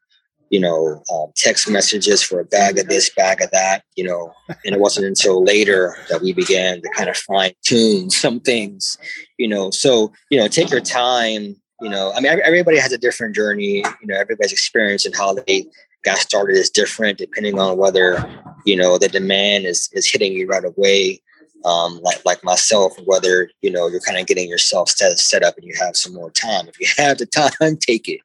[0.49, 4.33] you know, um, text messages for a bag of this, bag of that, you know,
[4.65, 8.97] and it wasn't until later that we began to kind of fine tune some things,
[9.37, 9.71] you know.
[9.71, 13.85] So, you know, take your time you know, I mean, everybody has a different journey.
[14.01, 15.67] You know, everybody's experience and how they
[16.05, 18.25] got started is different depending on whether
[18.65, 21.23] you know the demand is is hitting you right away.
[21.65, 25.57] Um, like like myself, whether you know you're kind of getting yourself set set up
[25.57, 26.69] and you have some more time.
[26.69, 28.21] If you have the time, take it.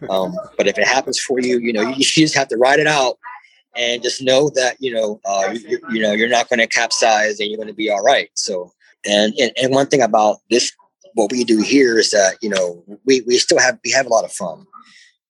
[0.10, 2.78] um, but if it happens for you, you know you, you just have to ride
[2.78, 3.18] it out
[3.76, 7.40] and just know that you know uh, you, you know you're not going to capsize
[7.40, 8.30] and you're going to be all right.
[8.34, 8.72] So
[9.04, 10.72] and, and and one thing about this
[11.14, 14.10] what we do here is that you know we we still have we have a
[14.10, 14.66] lot of fun.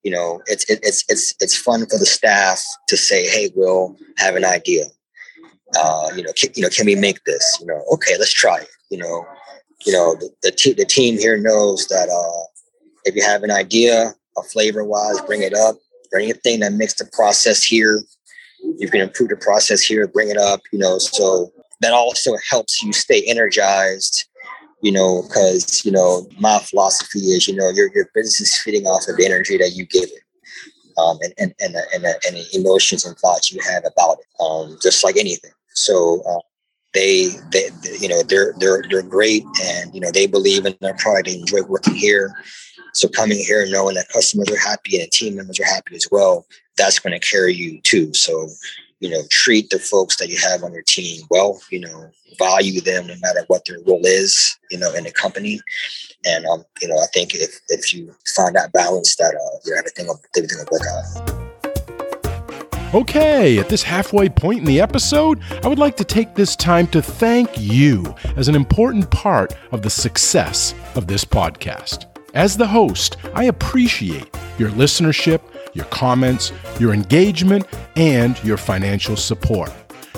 [0.03, 3.97] You know, it's it, it's it's it's fun for the staff to say, "Hey, we'll
[4.19, 4.87] have an idea.
[5.79, 7.59] Uh, you know, can, you know, can we make this?
[7.61, 8.69] You know, okay, let's try it.
[8.91, 9.25] You know,
[9.87, 12.45] you know, the the, the team here knows that uh,
[13.05, 15.77] if you have an idea, a flavor wise, bring it up.
[16.13, 18.01] Or anything that makes the process here,
[18.79, 20.61] you can improve the process here, bring it up.
[20.71, 24.27] You know, so that also helps you stay energized
[24.85, 28.87] you know, because you know my philosophy is, you know, your your business is feeding
[28.87, 30.25] off of the energy that you give it.
[30.99, 34.79] um, and, and, and, and, and, the emotions and thoughts you have about it, um,
[34.83, 35.51] just like anything.
[35.75, 36.41] So uh,
[36.93, 40.77] they, they, they, you know, they're, they're, they're great and, you know, they believe in
[40.81, 41.27] their product.
[41.27, 42.35] They enjoy working here.
[42.93, 46.47] So coming here, knowing that customers are happy and team members are happy as well,
[46.77, 48.15] that's going to carry you too.
[48.15, 48.49] So,
[49.01, 52.81] you know, treat the folks that you have on your team well, you know, value
[52.81, 55.61] them no matter what their role is, you know, in the company.
[56.25, 59.73] And, um, you know, I think if, if you find that balance that, uh, you
[59.73, 61.45] know, everything everything will work out.
[62.95, 66.87] Okay, at this halfway point in the episode, I would like to take this time
[66.89, 72.07] to thank you as an important part of the success of this podcast.
[72.35, 75.41] As the host, I appreciate your listenership,
[75.75, 79.73] your comments, your engagement, and your financial support.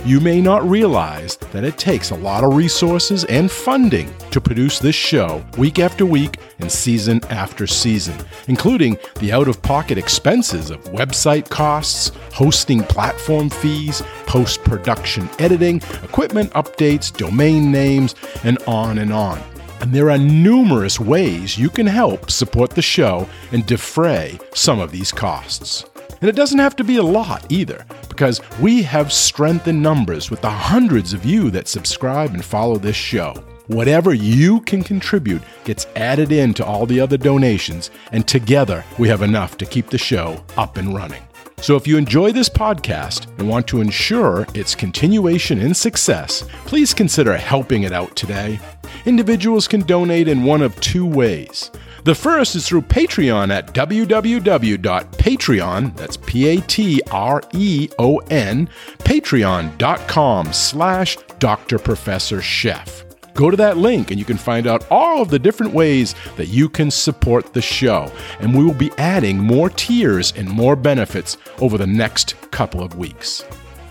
[0.07, 4.79] You may not realize that it takes a lot of resources and funding to produce
[4.79, 8.15] this show week after week and season after season,
[8.47, 15.79] including the out of pocket expenses of website costs, hosting platform fees, post production editing,
[16.05, 18.15] equipment updates, domain names,
[18.45, 19.43] and on and on.
[19.81, 24.91] And there are numerous ways you can help support the show and defray some of
[24.91, 25.85] these costs.
[26.21, 30.31] And it doesn't have to be a lot either, because we have strength in numbers
[30.31, 33.35] with the hundreds of you that subscribe and follow this show.
[33.67, 39.23] Whatever you can contribute gets added into all the other donations, and together we have
[39.23, 41.23] enough to keep the show up and running.
[41.61, 46.93] So if you enjoy this podcast and want to ensure its continuation and success, please
[46.93, 48.61] consider helping it out today.
[49.07, 51.71] Individuals can donate in one of two ways.
[52.05, 54.77] The first is through Patreon at www.patreon,
[55.97, 57.09] that's P-A-T-R-E-O-N,
[58.99, 61.79] patreon.com slash Dr.
[61.79, 63.06] Professor Chef.
[63.37, 66.49] Go to that link and you can find out all of the different ways that
[66.49, 68.11] you can support the show.
[68.41, 72.97] And we will be adding more tiers and more benefits over the next couple of
[72.97, 73.45] weeks.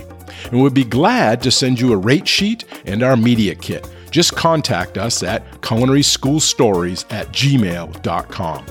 [0.52, 4.34] And we'd be glad to send you a rate sheet and our media kit just
[4.36, 8.66] contact us at culinaryschoolstories at gmail.com.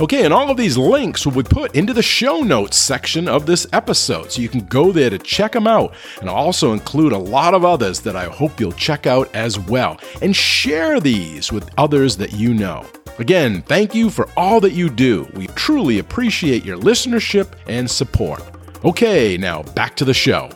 [0.00, 3.46] Okay, and all of these links will be put into the show notes section of
[3.46, 5.94] this episode, so you can go there to check them out.
[6.20, 9.56] And I'll also include a lot of others that I hope you'll check out as
[9.56, 12.84] well, and share these with others that you know.
[13.20, 15.28] Again, thank you for all that you do.
[15.34, 18.42] We truly appreciate your listenership and support.
[18.84, 20.50] Okay, now back to the show.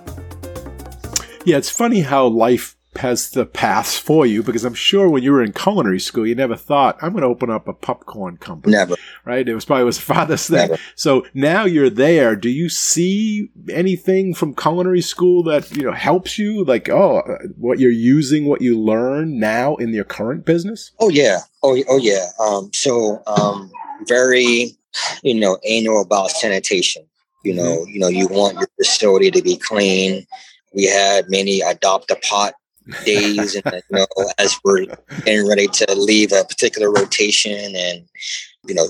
[1.45, 5.33] Yeah, it's funny how life has the paths for you because I'm sure when you
[5.33, 8.77] were in culinary school, you never thought I'm going to open up a popcorn company.
[8.77, 8.97] Never.
[9.25, 9.49] Right?
[9.49, 10.69] It was probably was father's thing.
[10.69, 10.79] Never.
[10.95, 12.37] So now you're there.
[12.37, 16.65] Do you see anything from culinary school that you know helps you?
[16.65, 17.23] Like, oh,
[17.57, 20.93] what you're using, what you learn now in your current business?
[21.01, 21.41] Oh yeah.
[21.63, 22.27] Oh oh yeah.
[22.41, 23.71] Um, so um,
[24.07, 24.77] very,
[25.23, 27.05] you know, anal about sanitation.
[27.45, 27.91] You know, mm-hmm.
[27.91, 30.27] you know, you want your facility to be clean.
[30.75, 32.55] We had many adopt a pot
[33.05, 34.07] days and you know
[34.39, 34.87] as we're
[35.25, 38.09] getting ready to leave a particular rotation and
[38.67, 38.87] you know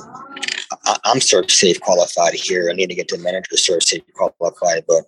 [0.87, 2.69] I, am sort of safe qualified here.
[2.71, 5.05] I need to get to manager ServSafe qualified but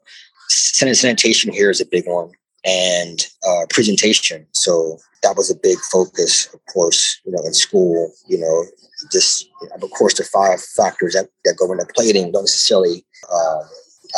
[0.49, 2.33] sanitation here is a big one
[2.65, 4.47] and uh, presentation.
[4.53, 8.65] So that was a big focus of course you know in school you know
[9.13, 9.49] just
[9.83, 13.63] of course the five factors that, that go into plating don't necessarily uh,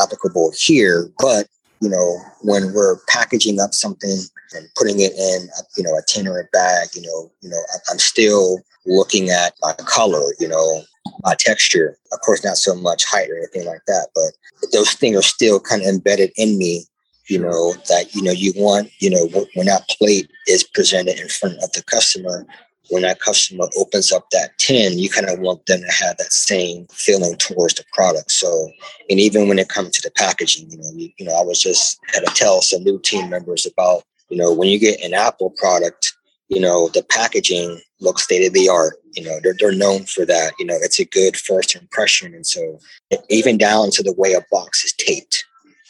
[0.03, 1.47] applicable here but
[1.83, 4.19] you know, when we're packaging up something
[4.55, 7.63] and putting it in, you know, a tin or a bag, you know, you know,
[7.91, 10.83] I'm still looking at my color, you know,
[11.25, 11.97] my texture.
[12.13, 15.61] Of course, not so much height or anything like that, but those things are still
[15.61, 16.85] kind of embedded in me.
[17.29, 21.29] You know that you know you want you know when that plate is presented in
[21.29, 22.45] front of the customer,
[22.93, 26.33] when that customer opens up that tin, you kind of want them to have that
[26.33, 28.31] same feeling towards the product.
[28.31, 28.71] So,
[29.09, 31.61] and even when it comes to the packaging, you know, you, you know, I was
[31.61, 34.03] just had to tell some new team members about,
[34.33, 36.15] you know, when you get an Apple product,
[36.49, 38.95] you know, the packaging looks state of the art.
[39.13, 40.55] You know, they're, they're known for that.
[40.59, 42.33] You know, it's a good first impression.
[42.33, 42.81] And so
[43.29, 45.45] even down to the way a box is taped,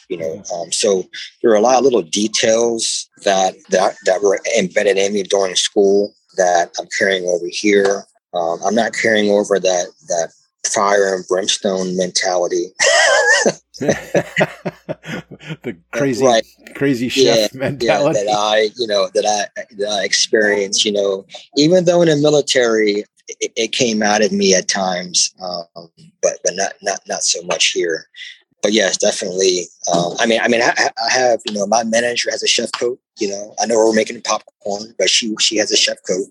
[0.09, 1.05] You know, um, so
[1.41, 5.55] there are a lot of little details that that that were embedded in me during
[5.55, 8.03] school that I'm carrying over here.
[8.33, 10.33] Um, I'm not carrying over that that
[10.65, 12.73] fire and brimstone mentality.
[13.79, 16.45] the crazy, right.
[16.83, 20.83] Crazy chef yeah, mentality yeah, that I, you know, that I that I experienced.
[20.83, 21.25] You know,
[21.55, 23.05] even though in the military,
[23.39, 25.87] it, it came out of me at times, um,
[26.21, 28.07] but but not not not so much here.
[28.61, 29.67] But yes, definitely.
[29.93, 30.73] Um, I mean, I mean, I,
[31.05, 32.99] I, have you know, my manager has a chef coat.
[33.19, 36.27] You know, I know we're making popcorn, but she she has a chef coat.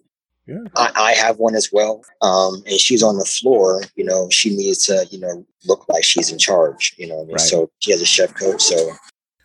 [0.46, 0.64] Yeah.
[0.76, 2.02] I, I, have one as well.
[2.20, 6.02] Um, and she's on the floor, you know, she needs to, you know, look like
[6.02, 7.20] she's in charge, you know.
[7.20, 7.32] I mean?
[7.34, 7.40] right.
[7.40, 8.60] So she has a chef coat.
[8.60, 8.90] So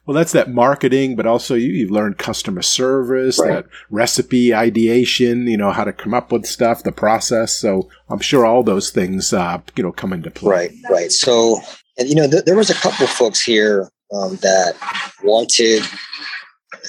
[0.08, 3.50] well, that's that marketing, but also you, you've learned customer service, right.
[3.50, 7.54] that recipe ideation, you know, how to come up with stuff, the process.
[7.54, 10.50] So I'm sure all those things, uh, you know, come into play.
[10.50, 11.12] Right, right.
[11.12, 11.60] So,
[11.98, 14.76] and you know, th- there was a couple folks here um, that
[15.24, 15.84] wanted,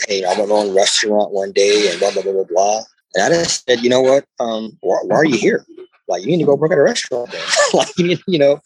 [0.07, 2.83] hey, I went on a restaurant one day and blah, blah, blah, blah, blah.
[3.15, 4.27] And I just said, you know what?
[4.39, 5.67] Um, why, why, are you here?
[6.07, 7.35] Like, you need to go work at a restaurant.
[7.75, 8.61] like, you need, you know,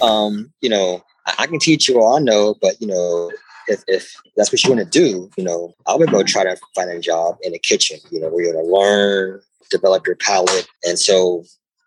[0.00, 3.30] um, you know, I, I can teach you all I know, but you know,
[3.68, 6.56] if, if that's what you want to do, you know, I would go try to
[6.74, 9.40] find a job in the kitchen, you know, where you're going to learn,
[9.70, 10.68] develop your palate.
[10.84, 11.44] And so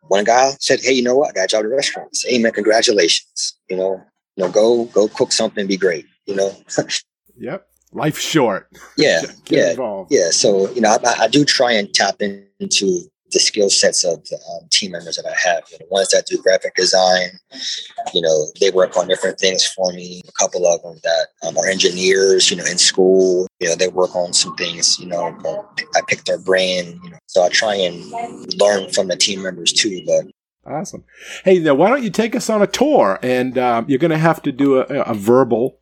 [0.07, 1.29] one guy said, Hey, you know what?
[1.29, 2.09] I got a job at a restaurant.
[2.11, 3.57] I said, hey man, congratulations.
[3.69, 4.01] You know,
[4.35, 6.51] you know, go, go cook something, be great, you know?
[7.37, 8.69] yep life short.
[8.97, 10.11] Yeah, yeah, involved.
[10.11, 10.29] yeah.
[10.31, 13.01] So you know, I, I, do try and tap into
[13.31, 15.63] the skill sets of the um, team members that I have.
[15.71, 17.29] You know, ones that do graphic design,
[18.13, 20.21] you know, they work on different things for me.
[20.27, 23.87] A couple of them that um, are engineers, you know, in school, you know, they
[23.87, 24.99] work on some things.
[24.99, 25.37] You know,
[25.95, 26.99] I pick their brain.
[27.03, 28.03] You know, so I try and
[28.59, 30.01] learn from the team members too.
[30.05, 30.31] But
[30.65, 31.03] Awesome.
[31.43, 33.17] Hey, now why don't you take us on a tour?
[33.23, 35.79] And uh, you're going to have to do a, a verbal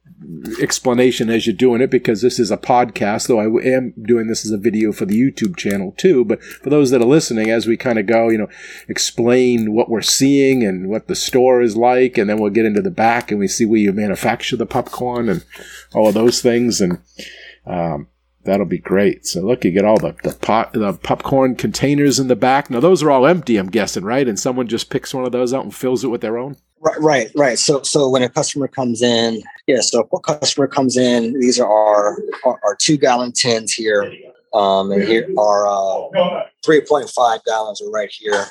[0.62, 4.46] explanation as you're doing it because this is a podcast, though I am doing this
[4.46, 6.26] as a video for the YouTube channel too.
[6.26, 8.50] But for those that are listening, as we kind of go, you know,
[8.88, 12.82] explain what we're seeing and what the store is like, and then we'll get into
[12.82, 15.46] the back and we see where you manufacture the popcorn and
[15.94, 16.82] all of those things.
[16.82, 17.00] And,
[17.66, 18.08] um,
[18.46, 19.26] That'll be great.
[19.26, 22.70] So look, you get all the, the pot the popcorn containers in the back.
[22.70, 24.28] Now those are all empty, I'm guessing, right?
[24.28, 26.56] And someone just picks one of those out and fills it with their own.
[26.80, 27.60] Right, right, right.
[27.60, 29.82] So, so when a customer comes in, yeah.
[29.82, 34.10] So if a customer comes in, these are our our, our two gallon tins here,
[34.54, 38.46] um, and here are uh, three point five gallons are right here.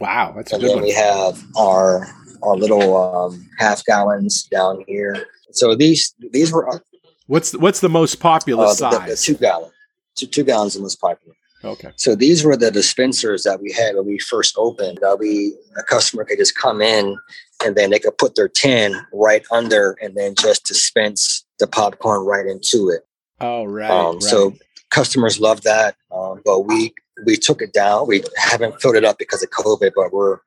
[0.00, 0.82] Wow, that's and then one.
[0.82, 2.08] we have our
[2.42, 5.24] our little um, half gallons down here.
[5.52, 6.82] So these these were.
[7.30, 9.04] What's what's the most popular uh, size?
[9.04, 9.70] The, the two gallon,
[10.16, 11.36] two, two gallons the most popular.
[11.62, 11.92] Okay.
[11.94, 14.98] So these were the dispensers that we had when we first opened.
[15.00, 17.16] That we a customer could just come in
[17.64, 22.26] and then they could put their tin right under and then just dispense the popcorn
[22.26, 23.06] right into it.
[23.40, 23.88] Oh right.
[23.88, 24.22] Um, right.
[24.24, 24.54] So
[24.90, 26.92] customers love that, um, but we
[27.24, 28.08] we took it down.
[28.08, 30.38] We haven't filled it up because of COVID, but we're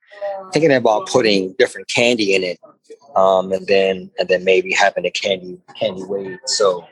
[0.51, 2.59] thinking about putting different candy in it,
[3.15, 6.39] um, and then and then maybe having a candy candy weight.
[6.45, 6.85] So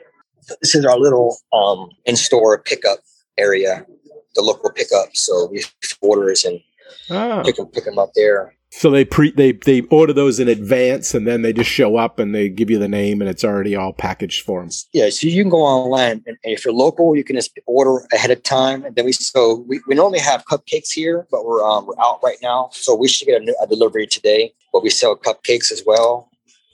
[0.60, 2.98] this is our little um, in store pickup
[3.38, 3.86] area
[4.34, 5.14] the local pickup.
[5.14, 5.64] So we
[6.00, 6.60] orders and
[7.10, 7.42] oh.
[7.44, 8.54] pick them pick them up there.
[8.74, 12.18] So they pre they they order those in advance, and then they just show up
[12.18, 14.70] and they give you the name, and it's already all packaged for them.
[14.94, 18.30] Yeah, so you can go online, and if you're local, you can just order ahead
[18.30, 18.82] of time.
[18.82, 22.20] And then we so we, we normally have cupcakes here, but we're um, we're out
[22.24, 24.54] right now, so we should get a, a delivery today.
[24.72, 26.30] But we sell cupcakes as well.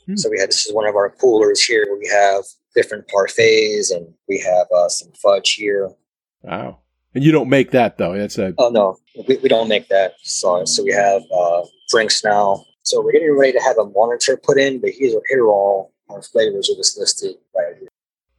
[0.06, 0.16] Hmm.
[0.16, 1.84] So we have this is one of our coolers here.
[2.00, 2.44] We have
[2.76, 5.90] different parfaits, and we have uh, some fudge here.
[6.42, 6.78] Wow.
[7.18, 8.16] And you don't make that though.
[8.16, 8.96] That's a oh no,
[9.26, 10.14] we, we don't make that.
[10.22, 12.64] So so we have uh, drinks now.
[12.84, 15.92] So we're getting ready to have a monitor put in, but here, here are all
[16.10, 17.88] our flavors are just listed right here.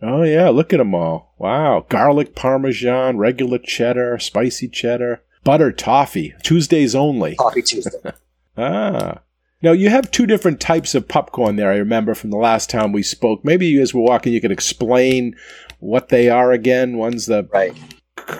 [0.01, 1.35] Oh yeah, look at them all.
[1.37, 6.33] Wow, garlic parmesan, regular cheddar, spicy cheddar, butter toffee.
[6.41, 7.35] Tuesdays only.
[7.35, 8.13] Toffee Tuesday.
[8.57, 9.19] ah.
[9.61, 11.69] Now you have two different types of popcorn there.
[11.69, 13.43] I remember from the last time we spoke.
[13.43, 15.35] Maybe as we're walking, you could explain
[15.79, 16.95] what they are again.
[16.95, 17.75] One's the right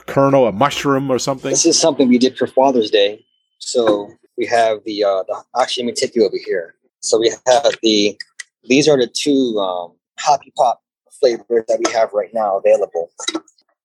[0.05, 1.49] kernel, a mushroom or something?
[1.49, 3.25] This is something we did for Father's Day.
[3.59, 6.75] So we have the, uh, the actually, let me take you over here.
[7.01, 8.17] So we have the,
[8.63, 10.82] these are the two um, Hoppy Pop
[11.19, 13.11] flavors that we have right now available.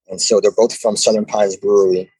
[0.08, 2.10] And so they're both from Southern Pines Brewery.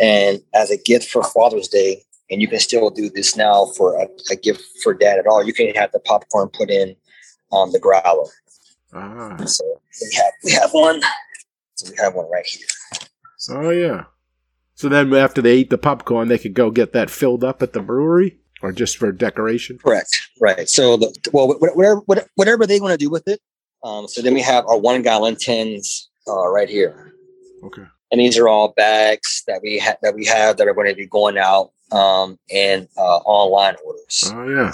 [0.00, 4.00] And as a gift for Father's Day, and you can still do this now for
[4.00, 6.96] a, a gift for dad at all, you can have the popcorn put in
[7.50, 8.30] on the growler.
[8.92, 9.36] Ah.
[9.44, 11.00] So we have we have one.
[11.74, 12.66] So we have one right here.
[13.50, 14.04] Oh yeah.
[14.74, 17.72] So then after they eat the popcorn, they could go get that filled up at
[17.72, 19.78] the brewery, or just for decoration.
[19.78, 20.28] Correct.
[20.40, 20.68] Right.
[20.68, 22.02] So the, well, whatever
[22.34, 23.40] whatever they want to do with it,
[23.84, 27.12] Um, so then we have our one gallon tins uh, right here.
[27.64, 27.84] Okay.
[28.12, 30.94] and these are all bags that we ha- that we have that are going to
[30.94, 34.30] be going out um, in uh, online orders.
[34.34, 34.72] Oh yeah.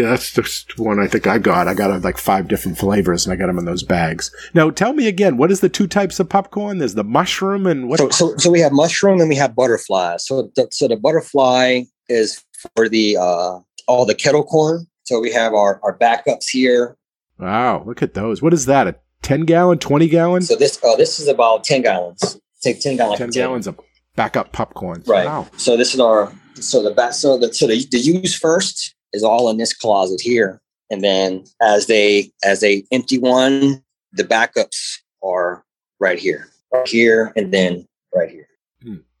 [0.00, 1.68] Yeah, that's just one I think I got.
[1.68, 4.34] I got uh, like five different flavors, and I got them in those bags.
[4.54, 6.78] Now, tell me again, what is the two types of popcorn?
[6.78, 7.98] There's the mushroom and what?
[7.98, 10.16] So, so, so we have mushroom and we have butterfly.
[10.16, 12.42] So, the, so the butterfly is
[12.74, 14.86] for the uh, all the kettle corn.
[15.04, 16.96] So we have our our backups here.
[17.38, 18.40] Wow, look at those.
[18.40, 18.86] What is that?
[18.86, 22.40] A ten gallon, twenty gallon, So this uh, this is about ten gallons.
[22.62, 23.18] Take ten gallons.
[23.18, 23.78] ten gallons of
[24.16, 25.02] backup popcorn.
[25.06, 25.26] Right.
[25.26, 25.48] Wow.
[25.58, 29.22] So this is our so the back so the so the, the use first is
[29.22, 33.82] all in this closet here, and then as they as they empty one,
[34.12, 35.64] the backups are
[35.98, 38.46] right here, right here, and then right here.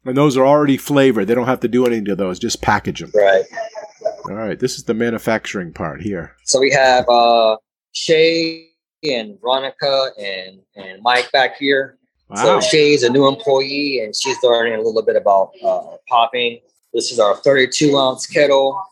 [0.04, 1.26] And those are already flavored.
[1.26, 2.38] They don't have to do anything to those.
[2.38, 3.12] Just package them.
[3.14, 3.44] Right.
[4.24, 4.58] All right.
[4.58, 6.34] This is the manufacturing part here.
[6.44, 7.56] So we have uh
[7.92, 8.68] Shay
[9.04, 11.98] and Veronica and and Mike back here.
[12.28, 12.36] Wow.
[12.36, 16.60] So Shay's a new employee and she's learning a little bit about uh, popping.
[16.94, 18.82] This is our 32 ounce kettle.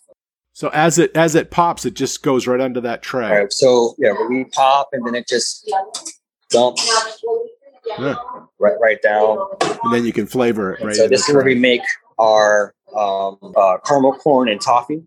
[0.58, 3.28] So as it as it pops, it just goes right under that tray.
[3.28, 3.52] All right.
[3.52, 5.70] So yeah, we pop and then it just
[6.50, 7.22] dumps
[7.96, 8.16] Yeah.
[8.58, 9.38] right right down.
[9.60, 10.96] And then you can flavor it And right.
[10.96, 11.82] so this is where we make
[12.18, 15.06] our um, uh, caramel corn and toffee.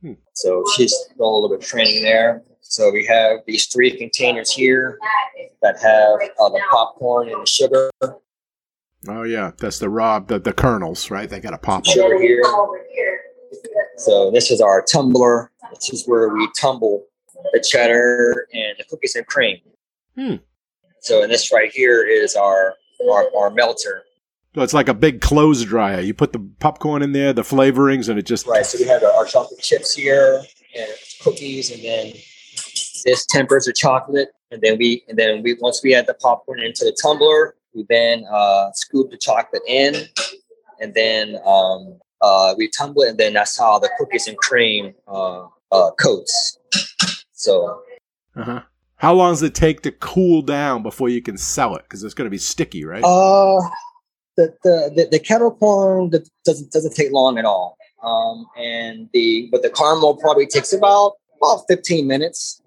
[0.00, 0.14] Hmm.
[0.32, 2.42] So she's doing a little bit of training there.
[2.62, 4.98] So we have these three containers here
[5.60, 7.90] that have uh, the popcorn and the sugar.
[9.06, 11.28] Oh yeah, that's the raw the, the kernels, right?
[11.28, 11.92] They got to pop them.
[11.92, 12.42] Sugar here.
[13.96, 15.50] So this is our tumbler.
[15.74, 17.04] This is where we tumble
[17.52, 19.58] the cheddar and the cookies and cream.
[20.16, 20.36] Hmm.
[21.00, 22.74] So and this right here is our
[23.08, 24.02] our, our melter.
[24.54, 26.00] So it's like a big clothes dryer.
[26.00, 28.66] You put the popcorn in there, the flavorings, and it just Right.
[28.66, 30.42] So we have our, our chocolate chips here
[30.76, 30.90] and
[31.22, 32.12] cookies, and then
[33.04, 36.60] this tempers the chocolate, and then we and then we once we add the popcorn
[36.60, 39.94] into the tumbler, we then uh, scoop the chocolate in,
[40.80, 45.46] and then um, uh, we tumble and then that's how the cookies and cream uh,
[45.72, 46.58] uh, coats.
[47.32, 47.82] So
[48.36, 48.62] Uh-huh.
[48.96, 51.82] How long does it take to cool down before you can sell it?
[51.82, 53.04] Because it's going to be sticky, right?
[53.04, 53.60] Uh,
[54.36, 56.10] the, the, the, the kettle corn
[56.44, 57.76] doesn't doesn't take long at all.
[58.02, 62.60] Um, and the but the caramel probably takes about about 15 minutes.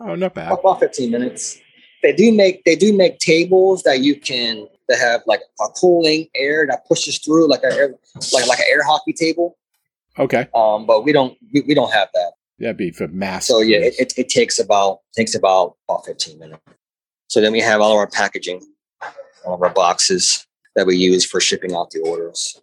[0.00, 0.52] oh, not bad.
[0.52, 1.60] About 15 minutes.
[2.02, 6.28] They do make they do make tables that you can that have like a cooling
[6.34, 7.94] air that pushes through like a air,
[8.32, 9.56] like like an air hockey table.
[10.18, 12.32] Okay, Um, but we don't we, we don't have that.
[12.58, 13.46] that'd be for mass.
[13.46, 16.60] So yeah, it, it, it takes about takes about about 15 minutes.
[17.28, 18.62] So then we have all of our packaging,
[19.44, 22.60] all of our boxes that we use for shipping out the orders.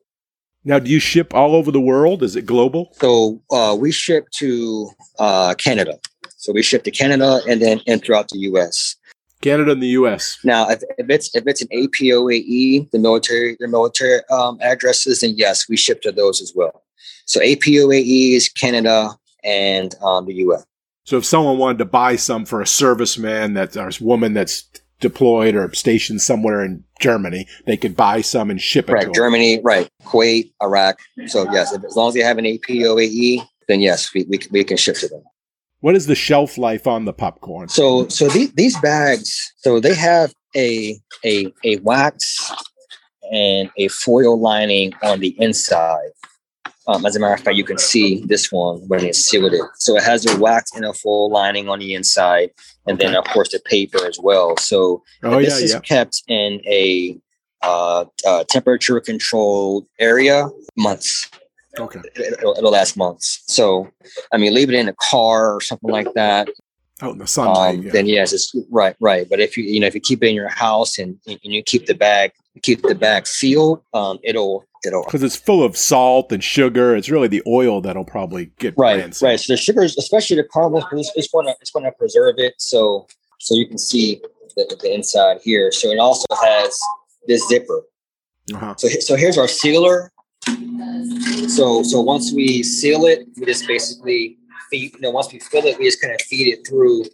[0.64, 2.24] now, do you ship all over the world?
[2.24, 2.90] Is it global?
[2.94, 6.00] So uh, we ship to uh, Canada.
[6.38, 8.96] So we ship to Canada and then and throughout the U.S.
[9.42, 10.38] Canada and the U.S.
[10.44, 15.34] Now, if, if it's if it's an APOAE, the military the military um, addresses, then
[15.36, 16.84] yes, we ship to those as well.
[17.26, 19.12] So APOAE is Canada
[19.44, 20.66] and um, the U.S.
[21.04, 24.64] So if someone wanted to buy some for a serviceman that or a woman that's
[25.00, 29.06] deployed or stationed somewhere in Germany, they could buy some and ship it Right, to
[29.08, 29.14] them.
[29.14, 31.00] Germany, right, Kuwait, Iraq.
[31.28, 34.64] So yes, if, as long as they have an APOAE, then yes, we, we, we
[34.64, 35.24] can ship to them.
[35.86, 37.70] What is the shelf life on the popcorn?
[37.70, 42.52] So so these these bags, so they have a a a wax
[43.32, 46.10] and a foil lining on the inside.
[46.88, 49.62] Um, as a matter of fact, you can see this one when it's sealed it.
[49.76, 52.50] So it has a wax and a foil lining on the inside,
[52.88, 54.58] and then of course the paper as well.
[54.58, 55.80] So Oh this yeah, is yeah.
[55.82, 57.16] kept in a
[57.62, 61.30] uh, uh, temperature controlled area months.
[61.80, 62.02] Okay.
[62.16, 63.44] It'll, it'll last months.
[63.48, 63.90] So,
[64.32, 66.50] I mean, leave it in a car or something like that.
[67.02, 67.80] Out in the sunlight.
[67.80, 67.92] Um, yeah.
[67.92, 69.28] Then yes, it's right, right.
[69.30, 71.62] But if you you know if you keep it in your house and, and you
[71.62, 76.32] keep the bag keep the bag sealed, um, it'll it'll because it's full of salt
[76.32, 76.96] and sugar.
[76.96, 79.40] It's really the oil that'll probably get right right.
[79.40, 82.54] So the sugars, especially the caramels, it's, it's going to it's going to preserve it.
[82.60, 83.08] So
[83.40, 84.22] so you can see
[84.56, 85.74] the, the inside here.
[85.74, 86.80] So it also has
[87.28, 87.82] this zipper.
[88.54, 88.76] Uh-huh.
[88.78, 90.14] So, so here's our sealer.
[91.50, 94.38] So, so once we seal it, we just basically
[94.70, 97.06] feed, you know, once we fill it, we just kind of feed it through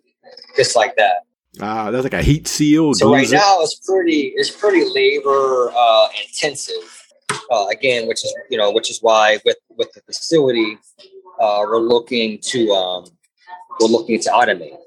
[0.56, 1.26] just like that.
[1.60, 2.94] Ah, that's like a heat seal.
[2.94, 3.34] So right it.
[3.34, 6.98] now it's pretty, it's pretty labor uh, intensive.
[7.50, 10.78] Uh, again, which is, you know, which is why with, with the facility,
[11.40, 13.06] uh, we're looking to, um,
[13.80, 14.78] we're looking to automate.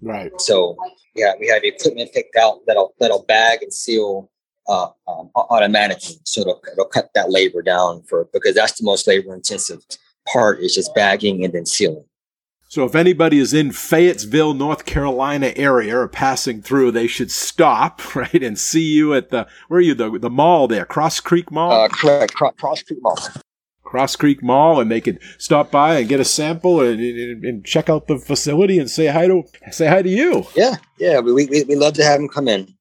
[0.00, 0.32] Right.
[0.40, 0.76] So
[1.14, 4.30] yeah, we have equipment picked out that'll, that'll bag and seal
[4.68, 6.16] uh, um, automatically.
[6.24, 9.84] So it'll, it'll cut that labor down for because that's the most labor intensive
[10.26, 12.04] part is just bagging and then sealing.
[12.68, 18.14] So if anybody is in Fayetteville, North Carolina area or passing through, they should stop,
[18.16, 21.52] right, and see you at the, where are you, the, the mall there, Cross Creek
[21.52, 21.70] Mall?
[21.70, 23.18] Uh, correct, Cross Creek Mall.
[23.84, 27.64] Cross Creek Mall, and they could stop by and get a sample and, and, and,
[27.64, 30.44] check out the facility and say hi to say hi to you.
[30.56, 32.74] Yeah, yeah, we we we love to have them come in.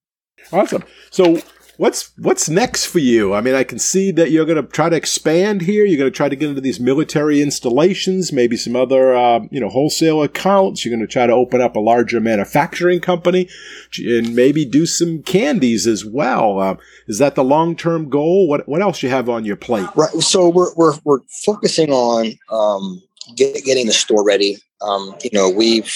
[0.52, 0.84] Awesome.
[1.12, 1.40] So
[1.78, 3.34] What's what's next for you?
[3.34, 5.86] I mean, I can see that you're going to try to expand here.
[5.86, 9.60] You're going to try to get into these military installations, maybe some other uh, you
[9.60, 10.86] know wholesale accounts.
[10.86, 13.50] You're going to try to open up a larger manufacturing company,
[13.98, 16.60] and maybe do some candies as well.
[16.60, 16.76] Uh,
[17.08, 18.48] is that the long term goal?
[18.48, 19.90] What what else you have on your plate?
[19.96, 20.12] Right.
[20.22, 23.02] So we're we're we're focusing on um,
[23.36, 24.58] get, getting the store ready.
[24.82, 25.92] Um, you know, we've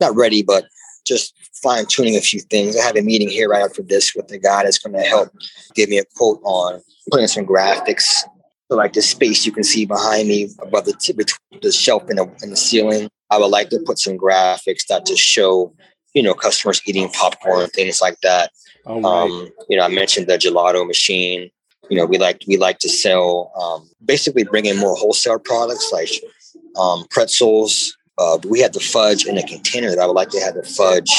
[0.00, 0.66] not ready, but
[1.06, 1.34] just
[1.64, 2.76] fine tuning a few things.
[2.76, 5.30] I have a meeting here right after this with the guy that's going to help
[5.74, 8.22] give me a quote on putting some graphics.
[8.70, 12.08] So like the space you can see behind me above the t- between the shelf
[12.08, 13.08] and the, and the ceiling.
[13.30, 15.74] I would like to put some graphics that just show,
[16.12, 18.52] you know, customers eating popcorn, things like that.
[18.86, 19.04] Oh, right.
[19.04, 21.50] um, you know, I mentioned the gelato machine.
[21.90, 25.90] You know, we like we like to sell um, basically bring in more wholesale products
[25.92, 26.10] like
[26.76, 30.40] um, pretzels, uh, we had the fudge in a container that I would like to
[30.40, 31.10] have the fudge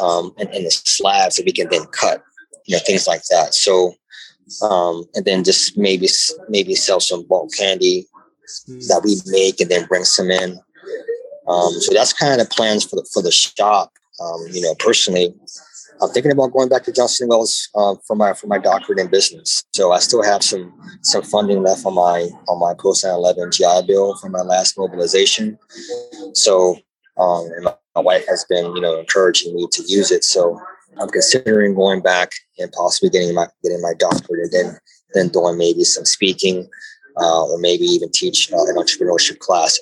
[0.00, 2.22] um, the slabs that we can then cut,
[2.66, 3.54] you know, things like that.
[3.54, 3.94] So,
[4.62, 6.08] um, and then just maybe
[6.48, 8.06] maybe sell some bulk candy
[8.88, 10.58] that we make and then bring some in.
[11.46, 13.92] Um, so that's kind of the plans for the for the shop.
[14.20, 15.34] Um, you know, personally,
[16.02, 19.08] I'm thinking about going back to Johnson Wales uh, for my for my doctorate in
[19.08, 19.62] business.
[19.74, 20.72] So I still have some
[21.02, 25.58] some funding left on my on my post 9/11 GI Bill from my last mobilization.
[26.34, 26.76] So
[27.18, 30.24] um, my, my wife has been you know encouraging me to use it.
[30.24, 30.58] So
[30.98, 34.78] I'm considering going back and possibly getting my getting my doctorate and then
[35.14, 36.68] then doing maybe some speaking
[37.16, 39.78] uh, or maybe even teach uh, an entrepreneurship class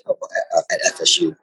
[0.70, 1.36] at FSU.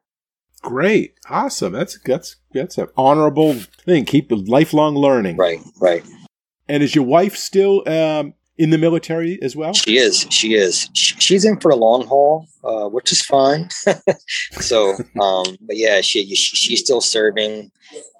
[0.65, 1.73] Great, awesome.
[1.73, 4.03] That's that's that's an honorable thing.
[4.03, 5.37] Keep lifelong learning.
[5.37, 6.03] Right, right.
[6.67, 9.73] And is your wife still um, in the military as well?
[9.73, 10.25] She is.
[10.31, 10.89] She is.
[10.95, 13.69] She's in for the long haul, uh, which is fine.
[14.53, 17.71] so, um, but yeah, she, she, she's still serving.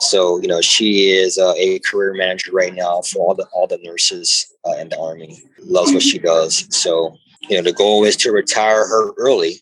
[0.02, 3.66] So you know, she is uh, a career manager right now for all the all
[3.66, 5.42] the nurses uh, in the army.
[5.64, 6.68] Loves what she does.
[6.70, 7.18] So
[7.50, 9.62] you know, the goal is to retire her early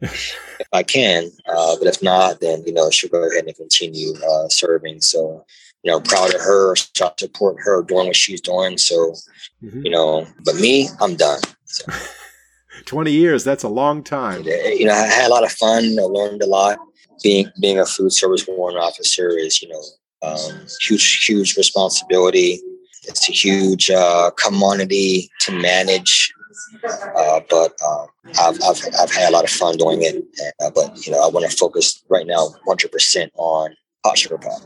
[0.00, 1.30] if I can.
[1.48, 5.00] Uh, but if not, then you know she'll go ahead and continue uh, serving.
[5.00, 5.44] So
[5.82, 6.74] you know, proud of her.
[6.94, 8.78] Try to support her doing what she's doing.
[8.78, 9.14] So
[9.62, 9.84] mm-hmm.
[9.84, 11.40] you know, but me, I'm done.
[11.64, 11.92] So.
[12.84, 16.02] 20 years that's a long time you know i had a lot of fun i
[16.02, 16.78] learned a lot
[17.22, 19.82] being being a food service warrant officer is you know
[20.22, 22.60] um, huge huge responsibility
[23.04, 26.32] it's a huge uh, commodity to manage
[26.84, 28.06] uh, but um,
[28.40, 30.24] I've, I've, I've had a lot of fun doing it.
[30.60, 34.62] Uh, but, you know, I want to focus right now 100% on Hot Sugar Pop.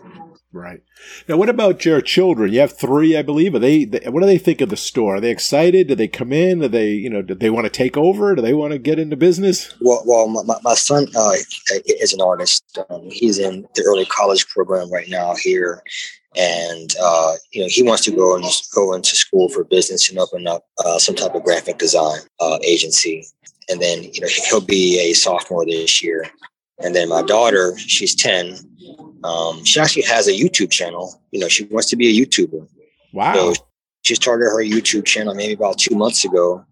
[0.55, 0.83] Right.
[1.29, 2.53] Now, what about your children?
[2.53, 3.55] You have three, I believe.
[3.55, 5.17] Are they, they, what do they think of the store?
[5.17, 5.89] Are they excited?
[5.89, 6.59] Do they come in?
[6.61, 8.35] Do they, you know, do they want to take over?
[8.35, 9.75] Do they want to get into business?
[9.81, 11.33] Well, well my, my son uh,
[11.87, 12.79] is an artist.
[12.91, 15.83] Um, he's in the early college program right now here
[16.37, 20.19] and uh, you know he wants to go and go into school for business and
[20.19, 23.27] open up uh, some type of graphic design uh, agency.
[23.69, 26.27] And then you know he'll be a sophomore this year.
[26.79, 28.57] And then my daughter she's 10
[29.25, 31.21] um, she actually has a youtube channel.
[31.31, 32.67] You know she wants to be a youtuber.
[33.13, 33.35] Wow.
[33.35, 33.55] so
[34.03, 36.65] she started her youtube channel maybe about two months ago.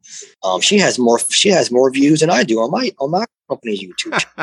[0.43, 3.25] Um, she has more she has more views than i do on my on my
[3.49, 4.25] company's youtube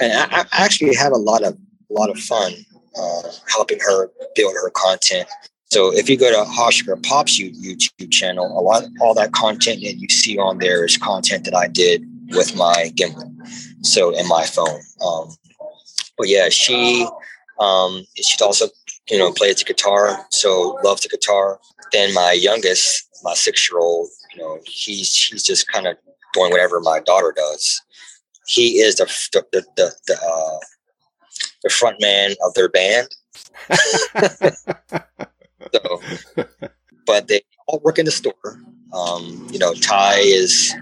[0.00, 1.54] and I, I actually have a lot of
[1.90, 2.52] a lot of fun
[2.98, 5.28] uh, helping her build her content.
[5.70, 9.82] So if you go to Hot Sugar Pop's YouTube channel, a lot all that content
[9.82, 13.32] that you see on there is content that I did with my gimbal,
[13.82, 14.80] so in my phone.
[15.04, 15.34] Um,
[16.18, 17.08] but yeah, she
[17.58, 18.66] um, she's also
[19.10, 21.58] you know plays the guitar, so loves the guitar.
[21.90, 25.96] Then my youngest, my six year old, you know, he's he's just kind of
[26.34, 27.80] doing whatever my daughter does.
[28.46, 30.58] He is the the the, the, the uh,
[31.62, 33.08] the front man of their band.
[35.72, 36.02] so,
[37.06, 38.60] but they all work in the store.
[38.92, 40.74] Um, you know, Ty is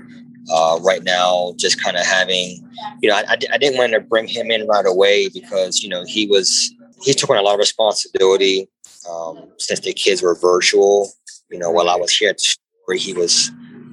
[0.52, 2.68] uh, right now just kind of having,
[3.02, 6.04] you know, I, I, didn't want to bring him in right away because, you know,
[6.04, 8.68] he was, he took on a lot of responsibility
[9.08, 11.10] um, since the kids were virtual.
[11.50, 13.52] You know, while I was here at the store, he was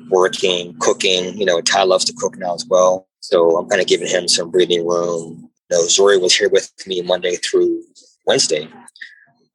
[0.10, 1.38] working, cooking.
[1.38, 3.08] You know, Ty loves to cook now as well.
[3.20, 7.02] So I'm kind of giving him some breathing room know, Zuri was here with me
[7.02, 7.84] Monday through
[8.26, 8.68] Wednesday,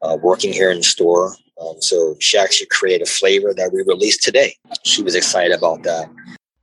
[0.02, 1.34] uh, working here in the store.
[1.60, 4.56] Um, so she actually created a flavor that we released today.
[4.84, 6.10] She was excited about that.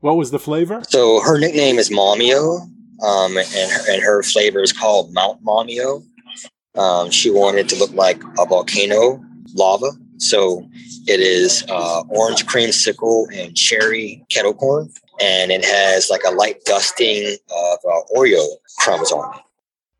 [0.01, 0.81] What was the flavor?
[0.87, 2.61] So her nickname is Momio.
[3.05, 6.03] um, and her, and her flavor is called Mount Momio.
[6.75, 9.23] Um, she wanted it to look like a volcano
[9.55, 10.67] lava, so
[11.07, 14.89] it is uh, orange creamsicle and cherry kettle corn,
[15.21, 18.45] and it has like a light dusting of uh, Oreo
[18.79, 19.41] crumbs on it.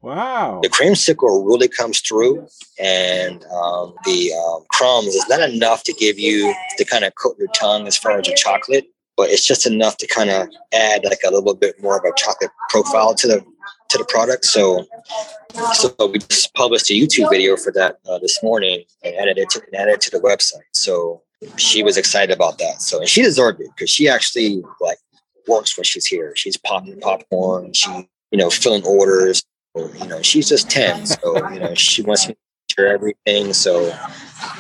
[0.02, 0.62] Wow.
[0.64, 2.48] The creamsicle really comes through,
[2.80, 7.36] and um, the um, crumbs is not enough to give you to kind of coat
[7.38, 11.04] your tongue as far as the chocolate, but it's just enough to kind of add
[11.04, 13.46] like a little bit more of a chocolate profile to the
[13.90, 14.46] to the product.
[14.46, 14.86] So,
[15.74, 19.50] so we just published a YouTube video for that uh, this morning and added it
[19.50, 20.64] to and added it to the website.
[20.72, 21.24] So
[21.58, 22.82] she was excited about that.
[22.82, 25.00] So and she deserved it because she actually like
[25.48, 26.34] works when she's here.
[26.36, 27.74] She's popping popcorn.
[27.74, 27.90] She
[28.32, 29.44] you know filling orders
[29.76, 31.06] you know, she's just 10.
[31.06, 33.54] So, you know, she wants me to share everything.
[33.54, 33.92] So,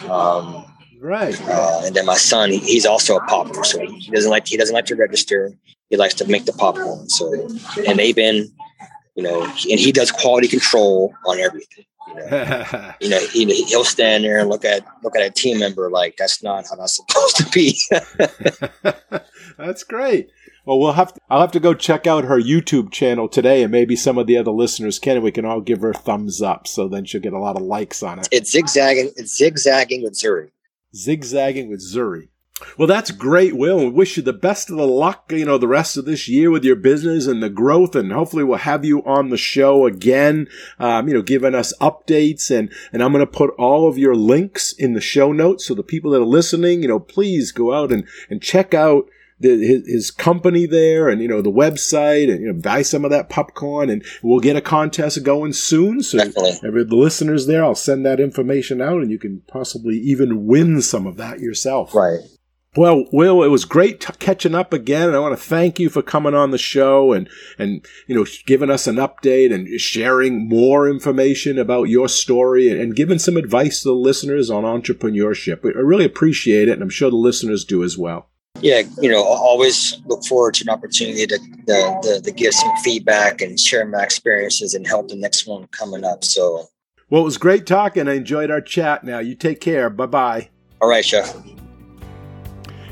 [0.09, 0.65] um,
[0.99, 1.39] right.
[1.47, 3.63] Uh, and then my son, he's also a popper.
[3.63, 5.51] So he doesn't like, he doesn't like to register.
[5.89, 7.09] He likes to make the popcorn.
[7.09, 7.49] So,
[7.87, 8.47] and they've been,
[9.15, 11.85] you know, and he does quality control on everything.
[12.07, 15.59] You know, you know he, he'll stand there and look at look at a team
[15.59, 17.79] member like that's not how that's supposed to be.
[19.57, 20.29] that's great.
[20.69, 23.71] Well, we'll have to, I'll have to go check out her YouTube channel today, and
[23.71, 26.67] maybe some of the other listeners can, and we can all give her thumbs up.
[26.67, 28.27] So then she'll get a lot of likes on it.
[28.31, 29.13] It's zigzagging.
[29.17, 30.51] It's zigzagging with Zuri.
[30.95, 32.27] Zigzagging with Zuri.
[32.77, 33.79] Well, that's great, Will.
[33.79, 36.51] We wish you the best of the luck, you know, the rest of this year
[36.51, 37.95] with your business and the growth.
[37.95, 40.47] And hopefully we'll have you on the show again,
[40.77, 42.55] um, you know, giving us updates.
[42.55, 45.65] And, and I'm going to put all of your links in the show notes.
[45.65, 49.09] So the people that are listening, you know, please go out and, and check out
[49.39, 53.05] the, his, his, company there and, you know, the website and, you know, buy some
[53.05, 56.01] of that popcorn and we'll get a contest going soon.
[56.03, 56.19] So
[56.63, 60.81] every, the listeners there, I'll send that information out and you can possibly even win
[60.81, 61.93] some of that yourself.
[61.93, 62.19] Right.
[62.75, 65.07] Well, Will, it was great t- catching up again.
[65.07, 67.27] And I want to thank you for coming on the show and,
[67.57, 72.79] and, you know, giving us an update and sharing more information about your story and,
[72.79, 75.65] and giving some advice to the listeners on entrepreneurship.
[75.65, 76.73] I really appreciate it.
[76.73, 78.29] And I'm sure the listeners do as well
[78.61, 82.75] yeah, you know, always look forward to an opportunity to, to, to, to, give some
[82.83, 86.23] feedback and share my experiences and help the next one coming up.
[86.23, 86.67] So,
[87.09, 88.07] well, it was great talking.
[88.07, 89.03] I enjoyed our chat.
[89.03, 89.89] Now, you take care.
[89.89, 90.49] Bye bye.
[90.81, 91.35] All right, Chef.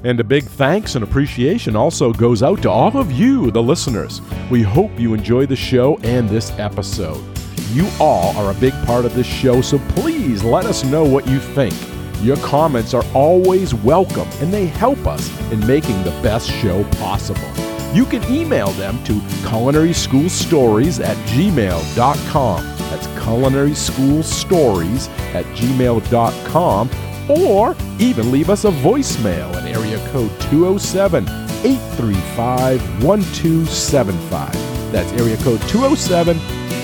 [0.03, 4.21] And a big thanks and appreciation also goes out to all of you, the listeners.
[4.49, 7.23] We hope you enjoy the show and this episode.
[7.71, 11.27] You all are a big part of this show, so please let us know what
[11.27, 11.73] you think.
[12.21, 17.51] Your comments are always welcome and they help us in making the best show possible.
[17.93, 19.13] You can email them to
[19.47, 22.63] culinaryschoolstories at gmail.com.
[22.89, 26.89] That's culinaryschoolstories at gmail.com.
[27.29, 31.23] Or even leave us a voicemail at area code 207
[31.65, 34.53] 835 1275.
[34.91, 36.37] That's area code 207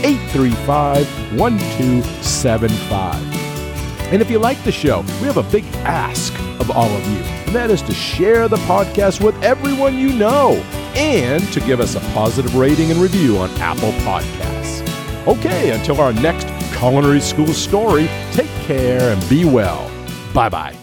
[0.03, 1.07] 835
[1.39, 3.32] 1275.
[4.13, 7.17] And if you like the show, we have a big ask of all of you,
[7.17, 10.51] and that is to share the podcast with everyone you know
[10.93, 14.87] and to give us a positive rating and review on Apple Podcasts.
[15.27, 16.45] Okay, until our next
[16.77, 19.89] Culinary School story, take care and be well.
[20.31, 20.77] Bye bye.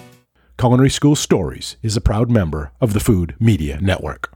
[0.58, 4.32] Culinary School Stories is a proud member of the Food Media Network.